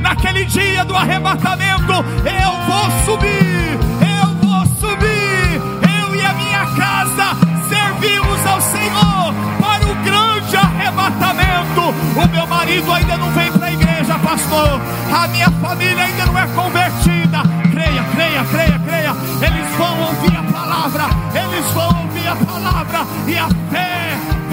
naquele 0.00 0.44
dia 0.46 0.84
do 0.84 0.96
arrebatamento, 0.96 1.92
eu 1.92 2.52
vou 2.66 2.90
subir, 3.04 3.78
eu 4.00 4.34
vou 4.40 4.66
subir, 4.80 5.60
eu 6.00 6.14
e 6.14 6.22
a 6.24 6.32
minha 6.32 6.66
casa 6.74 7.36
servimos 7.68 8.46
ao 8.46 8.60
Senhor 8.60 9.34
para 9.60 9.84
o 9.84 9.94
grande 10.04 10.56
arrebatamento. 10.56 11.94
O 12.16 12.28
meu 12.28 12.46
marido 12.46 12.92
ainda 12.92 13.16
não 13.18 13.30
vem 13.32 13.52
para 13.52 13.66
a 13.66 13.72
igreja, 13.72 14.18
pastor, 14.18 14.80
a 15.12 15.28
minha 15.28 15.50
família 15.50 16.04
ainda 16.04 16.26
não 16.26 16.38
é 16.38 16.46
convertida. 16.46 17.42
Creia, 17.70 18.04
creia, 18.14 18.44
creia, 18.44 18.78
creia, 18.78 19.12
eles 19.42 19.76
vão 19.76 20.00
ouvir 20.00 20.36
a 20.36 20.42
palavra, 20.52 21.04
eles 21.34 21.66
vão 21.72 22.02
ouvir 22.02 22.26
a 22.26 22.36
palavra 22.36 23.06
e 23.26 23.36
a 23.36 23.48
fé 23.70 24.45